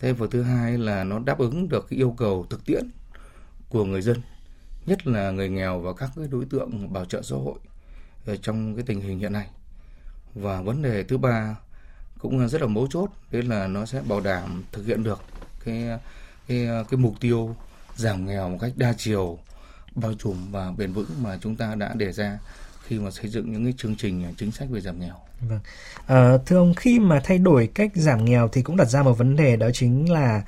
Thế 0.00 0.12
và 0.12 0.26
thứ 0.30 0.42
hai 0.42 0.78
là 0.78 1.04
nó 1.04 1.18
đáp 1.18 1.38
ứng 1.38 1.68
được 1.68 1.86
cái 1.90 1.98
yêu 1.98 2.14
cầu 2.18 2.46
thực 2.50 2.66
tiễn 2.66 2.90
của 3.68 3.84
người 3.84 4.02
dân, 4.02 4.20
nhất 4.86 5.06
là 5.06 5.30
người 5.30 5.48
nghèo 5.48 5.80
và 5.80 5.92
các 5.92 6.10
cái 6.16 6.26
đối 6.30 6.44
tượng 6.44 6.92
bảo 6.92 7.04
trợ 7.04 7.22
xã 7.22 7.36
hội 7.36 7.58
trong 8.42 8.74
cái 8.74 8.84
tình 8.86 9.00
hình 9.00 9.18
hiện 9.18 9.32
nay. 9.32 9.46
Và 10.34 10.60
vấn 10.60 10.82
đề 10.82 11.02
thứ 11.02 11.18
ba 11.18 11.56
cũng 12.18 12.48
rất 12.48 12.60
là 12.60 12.66
mấu 12.66 12.86
chốt, 12.90 13.10
đấy 13.30 13.42
là 13.42 13.66
nó 13.66 13.86
sẽ 13.86 14.02
bảo 14.08 14.20
đảm 14.20 14.64
thực 14.72 14.86
hiện 14.86 15.02
được 15.02 15.20
cái 15.64 15.98
cái 16.48 16.66
cái 16.90 16.98
mục 16.98 17.14
tiêu 17.20 17.56
giảm 17.96 18.26
nghèo 18.26 18.48
một 18.48 18.58
cách 18.60 18.72
đa 18.76 18.94
chiều 18.98 19.38
bao 19.94 20.14
trùm 20.14 20.50
và 20.50 20.72
bền 20.76 20.92
vững 20.92 21.06
mà 21.22 21.38
chúng 21.40 21.56
ta 21.56 21.74
đã 21.74 21.94
đề 21.94 22.12
ra 22.12 22.38
khi 22.82 22.98
mà 22.98 23.10
xây 23.10 23.28
dựng 23.28 23.52
những 23.52 23.64
cái 23.64 23.74
chương 23.76 23.96
trình 23.96 24.34
chính 24.36 24.52
sách 24.52 24.68
về 24.70 24.80
giảm 24.80 25.00
nghèo. 25.00 25.14
Vâng. 25.40 25.60
À, 26.06 26.38
thưa 26.46 26.56
ông 26.56 26.74
khi 26.74 26.98
mà 26.98 27.20
thay 27.24 27.38
đổi 27.38 27.66
cách 27.74 27.90
giảm 27.94 28.24
nghèo 28.24 28.48
thì 28.48 28.62
cũng 28.62 28.76
đặt 28.76 28.84
ra 28.84 29.02
một 29.02 29.18
vấn 29.18 29.36
đề 29.36 29.56
đó 29.56 29.70
chính 29.74 30.12
là 30.12 30.42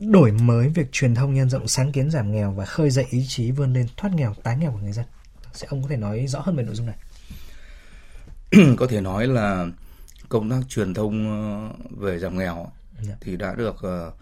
đổi 0.00 0.32
mới 0.32 0.68
việc 0.68 0.92
truyền 0.92 1.14
thông 1.14 1.34
nhân 1.34 1.50
rộng 1.50 1.68
sáng 1.68 1.92
kiến 1.92 2.10
giảm 2.10 2.32
nghèo 2.32 2.52
và 2.52 2.64
khơi 2.64 2.90
dậy 2.90 3.06
ý 3.10 3.24
chí 3.28 3.50
vươn 3.50 3.72
lên 3.72 3.86
thoát 3.96 4.14
nghèo 4.14 4.34
tái 4.42 4.56
nghèo 4.56 4.72
của 4.72 4.78
người 4.78 4.92
dân. 4.92 5.04
Sẽ 5.54 5.66
ông 5.70 5.82
có 5.82 5.88
thể 5.88 5.96
nói 5.96 6.26
rõ 6.26 6.40
hơn 6.40 6.56
về 6.56 6.62
nội 6.62 6.74
dung 6.74 6.86
này? 6.86 6.96
có 8.78 8.86
thể 8.86 9.00
nói 9.00 9.26
là 9.26 9.66
công 10.28 10.50
tác 10.50 10.60
truyền 10.68 10.94
thông 10.94 11.30
ờ, 11.30 11.68
về 11.90 12.18
giảm 12.18 12.38
nghèo 12.38 12.54
yeah. 12.54 12.68
Dạ. 13.02 13.14
thì 13.20 13.36
đã 13.36 13.54
được 13.54 13.74
uh, 13.74 14.14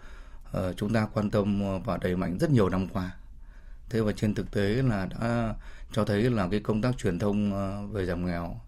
uh, 0.57 0.77
chúng 0.77 0.93
ta 0.93 1.07
quan 1.13 1.29
tâm 1.29 1.61
và 1.83 1.97
đẩy 1.97 2.15
mạnh 2.15 2.37
rất 2.39 2.49
nhiều 2.49 2.69
năm 2.69 2.87
qua 2.87 3.11
thế 3.89 4.01
và 4.01 4.11
trên 4.11 4.35
thực 4.35 4.51
tế 4.51 4.61
là 4.61 5.05
đã 5.05 5.53
cho 5.91 6.05
thấy 6.05 6.29
là 6.29 6.47
cái 6.51 6.59
công 6.59 6.81
tác 6.81 6.97
truyền 6.97 7.19
thông 7.19 7.53
ờ, 7.53 7.87
về 7.87 8.05
giảm 8.05 8.25
nghèo 8.25 8.61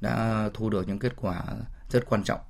đã 0.00 0.48
thu 0.54 0.70
được 0.70 0.88
những 0.88 0.98
kết 0.98 1.12
quả 1.16 1.42
rất 1.90 2.00
quan 2.08 2.24
trọng 2.24 2.40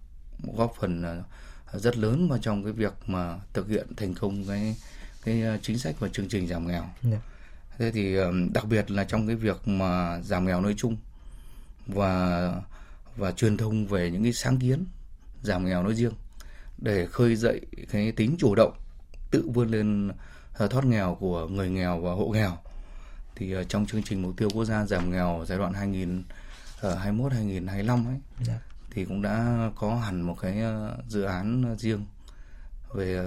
góp 0.57 0.75
phần 0.81 1.03
ờ, 1.03 1.79
rất 1.79 1.97
lớn 1.97 2.29
vào 2.29 2.39
trong 2.39 2.65
cái 2.65 2.73
việc 2.73 2.93
mà 3.07 3.39
thực 3.53 3.69
hiện 3.69 3.87
thành 3.97 4.15
công 4.15 4.45
cái 4.49 4.77
cái 5.25 5.43
ờ, 5.43 5.59
chính 5.63 5.79
sách 5.79 5.95
và 5.99 6.09
chương 6.09 6.29
trình 6.29 6.47
giảm 6.47 6.67
nghèo. 6.67 6.85
Yeah. 7.11 7.23
Thế 7.81 7.91
thì 7.91 8.17
đặc 8.53 8.65
biệt 8.69 8.91
là 8.91 9.05
trong 9.05 9.27
cái 9.27 9.37
việc 9.37 9.69
mà 9.69 10.21
giảm 10.23 10.47
nghèo 10.47 10.61
nói 10.61 10.75
chung 10.77 10.97
và 11.87 12.55
và 13.17 13.33
truyền 13.33 13.57
thông 13.57 13.87
về 13.87 14.11
những 14.11 14.23
cái 14.23 14.33
sáng 14.33 14.59
kiến 14.59 14.85
giảm 15.43 15.65
nghèo 15.65 15.83
nói 15.83 15.95
riêng 15.95 16.13
để 16.79 17.07
khơi 17.07 17.37
dậy 17.37 17.61
cái 17.91 18.13
tính 18.13 18.37
chủ 18.39 18.55
động 18.55 18.73
tự 19.31 19.51
vươn 19.55 19.71
lên 19.71 20.11
thoát 20.71 20.85
nghèo 20.85 21.17
của 21.21 21.47
người 21.47 21.71
nghèo 21.71 22.01
và 22.01 22.13
hộ 22.13 22.29
nghèo 22.29 22.59
thì 23.35 23.55
trong 23.69 23.87
chương 23.87 24.03
trình 24.03 24.23
mục 24.23 24.37
tiêu 24.37 24.49
quốc 24.55 24.65
gia 24.65 24.87
giảm 24.87 25.11
nghèo 25.11 25.45
giai 25.49 25.59
đoạn 25.59 25.73
2021 25.73 27.33
2025 27.33 28.07
ấy 28.07 28.17
dạ. 28.47 28.61
thì 28.91 29.05
cũng 29.05 29.23
đã 29.23 29.71
có 29.77 29.97
hẳn 29.97 30.21
một 30.21 30.37
cái 30.41 30.63
dự 31.09 31.23
án 31.23 31.77
riêng 31.79 32.05
về 32.95 33.21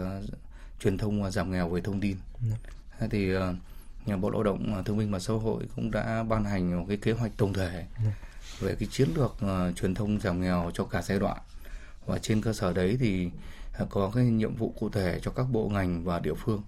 truyền 0.80 0.98
thông 0.98 1.24
và 1.24 1.32
giảm 1.32 1.52
nghèo 1.52 1.70
về 1.70 1.82
thông 1.82 2.00
tin. 2.00 2.18
Dạ. 2.50 3.08
Thì 3.10 3.34
Bộ 4.06 4.30
Lao 4.30 4.44
động 4.44 4.84
Thương 4.86 4.98
binh 4.98 5.12
và 5.12 5.20
Xã 5.20 5.34
hội 5.34 5.64
cũng 5.76 5.92
đã 5.92 6.24
ban 6.24 6.44
hành 6.44 6.80
một 6.80 6.86
cái 6.88 6.98
kế 6.98 7.12
hoạch 7.12 7.32
tổng 7.38 7.54
thể 7.54 7.86
dạ. 8.06 8.12
về 8.60 8.76
cái 8.80 8.88
chiến 8.92 9.10
lược 9.16 9.36
uh, 9.46 9.76
truyền 9.76 9.96
thông 9.96 10.20
giảm 10.20 10.42
nghèo 10.42 10.72
cho 10.74 10.84
cả 10.84 11.02
giai 11.02 11.20
đoạn 11.20 11.38
và 12.06 12.20
trên 12.20 12.42
cơ 12.42 12.54
sở 12.54 12.74
đấy 12.74 12.98
thì 13.00 13.30
uh, 13.84 13.90
có 13.90 14.12
cái 14.16 14.26
nhiệm 14.26 14.56
vụ 14.56 14.74
cụ 14.80 14.90
thể 14.90 15.20
cho 15.22 15.32
các 15.32 15.46
bộ 15.52 15.70
ngành 15.70 16.04
và 16.04 16.20
địa 16.20 16.34
phương 16.34 16.62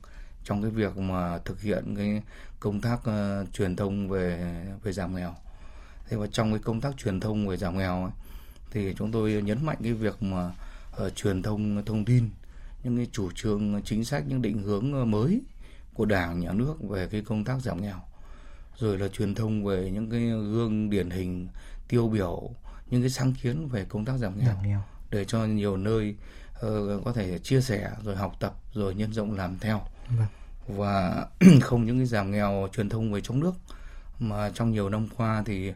trong 0.43 0.62
cái 0.62 0.71
việc 0.71 0.98
mà 0.98 1.38
thực 1.38 1.62
hiện 1.62 1.95
cái 1.95 2.21
công 2.60 2.82
tác 2.82 3.00
uh, 3.00 3.54
truyền 3.54 3.76
thông 3.76 4.10
về 4.10 4.54
về 4.84 4.93
giảm 4.93 5.15
nghèo. 5.15 5.36
Thế 6.10 6.17
và 6.17 6.28
trong 6.28 6.52
cái 6.52 6.60
công 6.60 6.82
tác 6.82 6.98
truyền 6.98 7.19
thông 7.19 7.48
về 7.48 7.58
giảm 7.58 7.78
nghèo 7.78 8.04
ấy, 8.04 8.12
thì 8.71 8.93
chúng 8.98 9.12
tôi 9.12 9.41
nhấn 9.45 9.65
mạnh 9.65 9.78
cái 9.84 9.93
việc 9.93 10.24
mà 10.24 10.52
uh, 11.06 11.15
truyền 11.15 11.41
thông 11.41 11.86
thông 11.86 12.06
tin 12.06 12.30
những 12.84 12.98
cái 12.98 13.08
chủ 13.12 13.32
trương 13.32 13.82
chính 13.86 14.06
sách 14.06 14.24
những 14.28 14.41
định 14.41 14.62
hướng 14.62 15.12
mới 15.12 15.41
của 15.95 16.05
đảng 16.05 16.39
nhà 16.39 16.51
nước 16.53 16.75
về 16.89 17.08
cái 17.08 17.21
công 17.21 17.43
tác 17.43 17.62
giảm 17.62 17.81
nghèo 17.81 17.99
rồi 18.77 18.97
là 18.97 19.08
truyền 19.08 19.36
thông 19.36 19.65
về 19.65 19.91
những 19.93 20.10
cái 20.10 20.21
gương 20.29 20.89
điển 20.89 21.10
hình 21.10 21.47
tiêu 21.88 22.08
biểu 22.08 22.49
những 22.89 23.01
cái 23.01 23.10
sáng 23.10 23.34
kiến 23.34 23.67
về 23.67 23.86
công 23.89 24.05
tác 24.05 24.17
giảm 24.17 24.39
nghèo, 24.39 24.47
giảm 24.47 24.63
nghèo. 24.63 24.81
để 25.10 25.25
cho 25.25 25.45
nhiều 25.45 25.77
nơi 25.77 26.15
uh, 26.65 27.05
có 27.05 27.13
thể 27.15 27.39
chia 27.39 27.62
sẻ 27.62 27.91
rồi 28.03 28.15
học 28.15 28.36
tập 28.39 28.53
rồi 28.73 28.95
nhân 28.95 29.13
rộng 29.13 29.36
làm 29.36 29.58
theo 29.60 29.81
vâng. 30.17 30.27
và 30.67 31.25
không 31.62 31.86
những 31.86 31.97
cái 31.97 32.05
giảm 32.05 32.31
nghèo 32.31 32.67
truyền 32.73 32.89
thông 32.89 33.13
về 33.13 33.21
trong 33.21 33.39
nước 33.39 33.53
mà 34.19 34.51
trong 34.53 34.71
nhiều 34.71 34.89
năm 34.89 35.08
qua 35.17 35.43
thì 35.45 35.73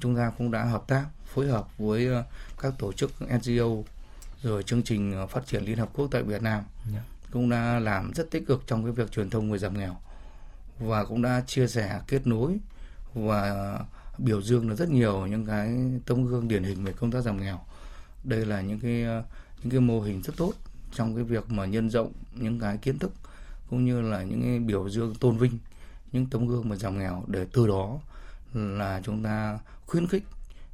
chúng 0.00 0.16
ta 0.16 0.32
cũng 0.38 0.50
đã 0.50 0.64
hợp 0.64 0.84
tác 0.88 1.04
phối 1.34 1.48
hợp 1.48 1.78
với 1.78 2.18
uh, 2.18 2.24
các 2.62 2.74
tổ 2.78 2.92
chức 2.92 3.10
NGO 3.22 3.68
rồi 4.42 4.62
chương 4.62 4.82
trình 4.82 5.26
phát 5.30 5.46
triển 5.46 5.64
Liên 5.64 5.78
Hợp 5.78 5.88
Quốc 5.94 6.08
tại 6.10 6.22
Việt 6.22 6.42
Nam 6.42 6.62
yeah. 6.92 7.04
Cũng 7.32 7.50
đã 7.50 7.78
làm 7.78 8.12
rất 8.14 8.30
tích 8.30 8.46
cực 8.46 8.62
trong 8.66 8.84
cái 8.84 8.92
việc 8.92 9.12
truyền 9.12 9.30
thông 9.30 9.52
về 9.52 9.58
giảm 9.58 9.78
nghèo 9.78 9.96
và 10.78 11.04
cũng 11.04 11.22
đã 11.22 11.42
chia 11.46 11.68
sẻ, 11.68 12.00
kết 12.06 12.26
nối 12.26 12.58
và 13.14 13.78
biểu 14.18 14.42
dương 14.42 14.68
được 14.68 14.76
rất 14.76 14.88
nhiều 14.88 15.26
những 15.26 15.46
cái 15.46 15.76
tấm 16.06 16.26
gương 16.26 16.48
điển 16.48 16.62
hình 16.64 16.84
về 16.84 16.92
công 16.92 17.10
tác 17.10 17.20
giảm 17.20 17.40
nghèo. 17.40 17.60
Đây 18.24 18.46
là 18.46 18.60
những 18.60 18.80
cái 18.80 18.90
những 19.62 19.70
cái 19.70 19.80
mô 19.80 20.00
hình 20.00 20.22
rất 20.22 20.32
tốt 20.36 20.52
trong 20.94 21.14
cái 21.14 21.24
việc 21.24 21.50
mà 21.50 21.64
nhân 21.64 21.90
rộng 21.90 22.12
những 22.34 22.60
cái 22.60 22.76
kiến 22.76 22.98
thức 22.98 23.12
cũng 23.70 23.84
như 23.84 24.00
là 24.00 24.22
những 24.22 24.42
cái 24.42 24.58
biểu 24.58 24.88
dương 24.88 25.14
tôn 25.14 25.38
vinh 25.38 25.58
những 26.12 26.26
tấm 26.26 26.46
gương 26.46 26.68
mà 26.68 26.76
giảm 26.76 26.98
nghèo 26.98 27.24
để 27.26 27.46
từ 27.52 27.66
đó 27.66 27.98
là 28.54 29.00
chúng 29.04 29.22
ta 29.22 29.58
khuyến 29.86 30.06
khích 30.06 30.24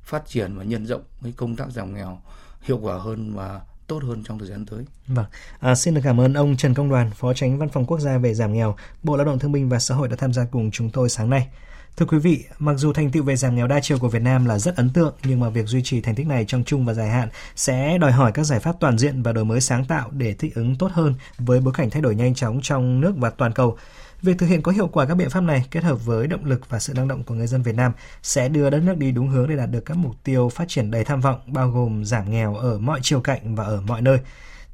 phát 0.03 0.27
triển 0.27 0.57
và 0.57 0.65
nhân 0.65 0.87
rộng 0.87 1.03
cái 1.23 1.33
công 1.37 1.57
tác 1.57 1.71
giảm 1.71 1.95
nghèo 1.95 2.21
hiệu 2.63 2.79
quả 2.79 2.99
hơn 2.99 3.35
và 3.35 3.61
tốt 3.89 4.03
hơn 4.03 4.23
trong 4.25 4.39
thời 4.39 4.49
gian 4.49 4.67
tới. 4.67 4.85
Vâng, 5.07 5.27
à, 5.61 5.75
xin 5.75 5.95
được 5.95 6.01
cảm 6.05 6.21
ơn 6.21 6.35
ông 6.35 6.57
Trần 6.57 6.75
Công 6.75 6.91
Đoàn, 6.91 7.11
Phó 7.11 7.35
Tránh 7.35 7.59
Văn 7.59 7.69
phòng 7.69 7.85
Quốc 7.85 8.01
gia 8.01 8.19
về 8.19 8.35
giảm 8.35 8.53
nghèo, 8.53 8.77
Bộ 9.03 9.17
Lao 9.17 9.27
động 9.27 9.39
Thương 9.39 9.53
binh 9.53 9.69
và 9.69 9.79
Xã 9.79 9.95
hội 9.95 10.09
đã 10.09 10.17
tham 10.17 10.33
gia 10.33 10.45
cùng 10.45 10.71
chúng 10.71 10.91
tôi 10.91 11.09
sáng 11.09 11.31
nay. 11.31 11.49
Thưa 11.97 12.07
quý 12.07 12.19
vị, 12.19 12.45
mặc 12.59 12.75
dù 12.77 12.93
thành 12.93 13.11
tựu 13.11 13.23
về 13.23 13.37
giảm 13.37 13.57
nghèo 13.57 13.67
đa 13.67 13.81
chiều 13.83 13.99
của 13.99 14.09
Việt 14.09 14.23
Nam 14.23 14.47
là 14.47 14.59
rất 14.59 14.77
ấn 14.77 14.91
tượng, 14.91 15.15
nhưng 15.25 15.41
mà 15.41 15.49
việc 15.49 15.67
duy 15.67 15.81
trì 15.85 16.01
thành 16.01 16.15
tích 16.15 16.27
này 16.27 16.45
trong 16.49 16.65
chung 16.65 16.85
và 16.85 16.95
dài 16.95 17.09
hạn 17.09 17.29
sẽ 17.57 17.99
đòi 17.99 18.13
hỏi 18.13 18.33
các 18.33 18.45
giải 18.45 18.61
pháp 18.61 18.77
toàn 18.81 18.99
diện 18.99 19.23
và 19.23 19.33
đổi 19.33 19.45
mới 19.45 19.61
sáng 19.61 19.85
tạo 19.85 20.11
để 20.11 20.35
thích 20.35 20.55
ứng 20.55 20.77
tốt 20.77 20.91
hơn 20.93 21.15
với 21.39 21.61
bối 21.61 21.75
cảnh 21.77 21.91
thay 21.91 22.03
đổi 22.03 22.15
nhanh 22.15 22.35
chóng 22.35 22.61
trong 22.63 23.01
nước 23.01 23.13
và 23.17 23.31
toàn 23.31 23.53
cầu. 23.53 23.77
Việc 24.23 24.39
thực 24.39 24.47
hiện 24.47 24.63
có 24.63 24.73
hiệu 24.73 24.89
quả 24.89 25.07
các 25.07 25.15
biện 25.15 25.31
pháp 25.31 25.41
này 25.41 25.65
kết 25.71 25.85
hợp 25.85 26.07
với 26.07 26.27
động 26.27 26.45
lực 26.45 26.69
và 26.69 26.79
sự 26.79 26.95
năng 26.95 27.09
động 27.09 27.23
của 27.25 27.35
người 27.35 27.47
dân 27.47 27.63
Việt 27.63 27.75
Nam 27.75 27.93
sẽ 28.23 28.49
đưa 28.49 28.71
đất 28.71 28.81
nước 28.83 28.97
đi 28.99 29.13
đúng 29.13 29.29
hướng 29.29 29.49
để 29.49 29.57
đạt 29.57 29.71
được 29.71 29.85
các 29.85 29.97
mục 29.97 30.15
tiêu 30.25 30.49
phát 30.49 30.65
triển 30.69 30.91
đầy 30.91 31.05
tham 31.05 31.21
vọng, 31.21 31.41
bao 31.47 31.71
gồm 31.71 32.05
giảm 32.05 32.31
nghèo 32.31 32.55
ở 32.55 32.79
mọi 32.79 33.01
chiều 33.03 33.21
cạnh 33.21 33.55
và 33.55 33.65
ở 33.65 33.81
mọi 33.81 34.03
nơi. 34.03 34.19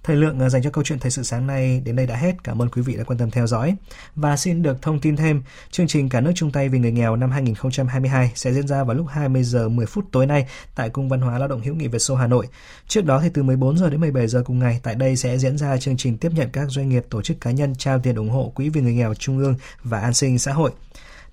Thời 0.04 0.16
lượng 0.16 0.38
ờ, 0.38 0.48
dành 0.48 0.62
cho 0.62 0.70
câu 0.70 0.84
chuyện 0.84 0.98
thời 0.98 1.10
sự 1.10 1.22
sáng 1.22 1.46
nay 1.46 1.82
đến 1.84 1.96
đây 1.96 2.06
đã 2.06 2.16
hết. 2.16 2.44
Cảm 2.44 2.62
ơn 2.62 2.68
quý 2.68 2.82
vị 2.82 2.96
đã 2.96 3.04
quan 3.04 3.18
tâm 3.18 3.30
theo 3.30 3.46
dõi. 3.46 3.76
Và 4.14 4.36
xin 4.36 4.62
được 4.62 4.82
thông 4.82 5.00
tin 5.00 5.16
thêm, 5.16 5.42
chương 5.70 5.86
trình 5.86 6.08
Cả 6.08 6.20
nước 6.20 6.32
chung 6.34 6.50
tay 6.50 6.68
vì 6.68 6.78
người 6.78 6.92
nghèo 6.92 7.16
năm 7.16 7.30
2022 7.30 8.32
sẽ 8.34 8.52
diễn 8.52 8.68
ra 8.68 8.84
vào 8.84 8.96
lúc 8.96 9.06
20 9.08 9.42
giờ 9.42 9.68
10 9.68 9.86
phút 9.86 10.04
tối 10.12 10.26
nay 10.26 10.46
tại 10.74 10.90
Cung 10.90 11.08
Văn 11.08 11.20
hóa 11.20 11.38
Lao 11.38 11.48
động 11.48 11.60
Hữu 11.60 11.74
nghị 11.74 11.88
Việt 11.88 11.98
Xô 11.98 12.14
Hà 12.14 12.26
Nội. 12.26 12.48
Trước 12.88 13.04
đó 13.04 13.20
thì 13.20 13.28
từ 13.34 13.42
14 13.42 13.78
giờ 13.78 13.90
đến 13.90 14.00
17 14.00 14.26
giờ 14.26 14.42
cùng 14.46 14.58
ngày 14.58 14.80
tại 14.82 14.94
đây 14.94 15.16
sẽ 15.16 15.38
diễn 15.38 15.58
ra 15.58 15.76
chương 15.76 15.96
trình 15.96 16.18
tiếp 16.18 16.32
nhận 16.34 16.48
các 16.52 16.70
doanh 16.70 16.88
nghiệp 16.88 17.06
tổ 17.10 17.22
chức 17.22 17.40
cá 17.40 17.50
nhân 17.50 17.74
trao 17.74 17.98
tiền 17.98 18.16
ủng 18.16 18.30
hộ 18.30 18.52
Quỹ 18.54 18.68
vì 18.68 18.80
người 18.80 18.94
nghèo 18.94 19.14
Trung 19.14 19.38
ương 19.38 19.54
và 19.82 20.00
an 20.00 20.14
sinh 20.14 20.38
xã 20.38 20.52
hội. 20.52 20.70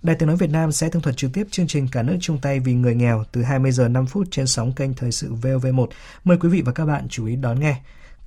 Đài 0.03 0.15
Tiếng 0.15 0.27
nói 0.27 0.37
Việt 0.37 0.49
Nam 0.49 0.71
sẽ 0.71 0.89
thông 0.89 1.01
thuật 1.01 1.17
trực 1.17 1.33
tiếp 1.33 1.47
chương 1.51 1.67
trình 1.67 1.87
Cả 1.91 2.03
nước 2.03 2.17
chung 2.21 2.39
tay 2.41 2.59
vì 2.59 2.73
người 2.73 2.95
nghèo 2.95 3.23
từ 3.31 3.43
20 3.43 3.71
giờ 3.71 3.87
5 3.87 4.05
phút 4.05 4.27
trên 4.31 4.47
sóng 4.47 4.73
kênh 4.73 4.93
Thời 4.93 5.11
sự 5.11 5.33
VOV1. 5.41 5.87
Mời 6.23 6.37
quý 6.37 6.49
vị 6.49 6.61
và 6.61 6.71
các 6.71 6.85
bạn 6.85 7.07
chú 7.09 7.25
ý 7.25 7.35
đón 7.35 7.59
nghe. 7.59 7.75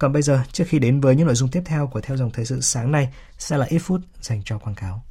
Còn 0.05 0.13
bây 0.13 0.23
giờ, 0.23 0.43
trước 0.53 0.65
khi 0.69 0.79
đến 0.79 1.01
với 1.01 1.17
những 1.17 1.27
nội 1.27 1.35
dung 1.35 1.51
tiếp 1.51 1.63
theo 1.65 1.87
của 1.87 2.01
Theo 2.01 2.17
dòng 2.17 2.31
Thời 2.31 2.45
sự 2.45 2.61
sáng 2.61 2.93
nay, 2.93 3.09
sẽ 3.39 3.57
là 3.59 3.67
ít 3.69 3.79
phút 3.79 4.01
dành 4.21 4.43
cho 4.45 4.59
quảng 4.59 4.75
cáo. 4.75 5.03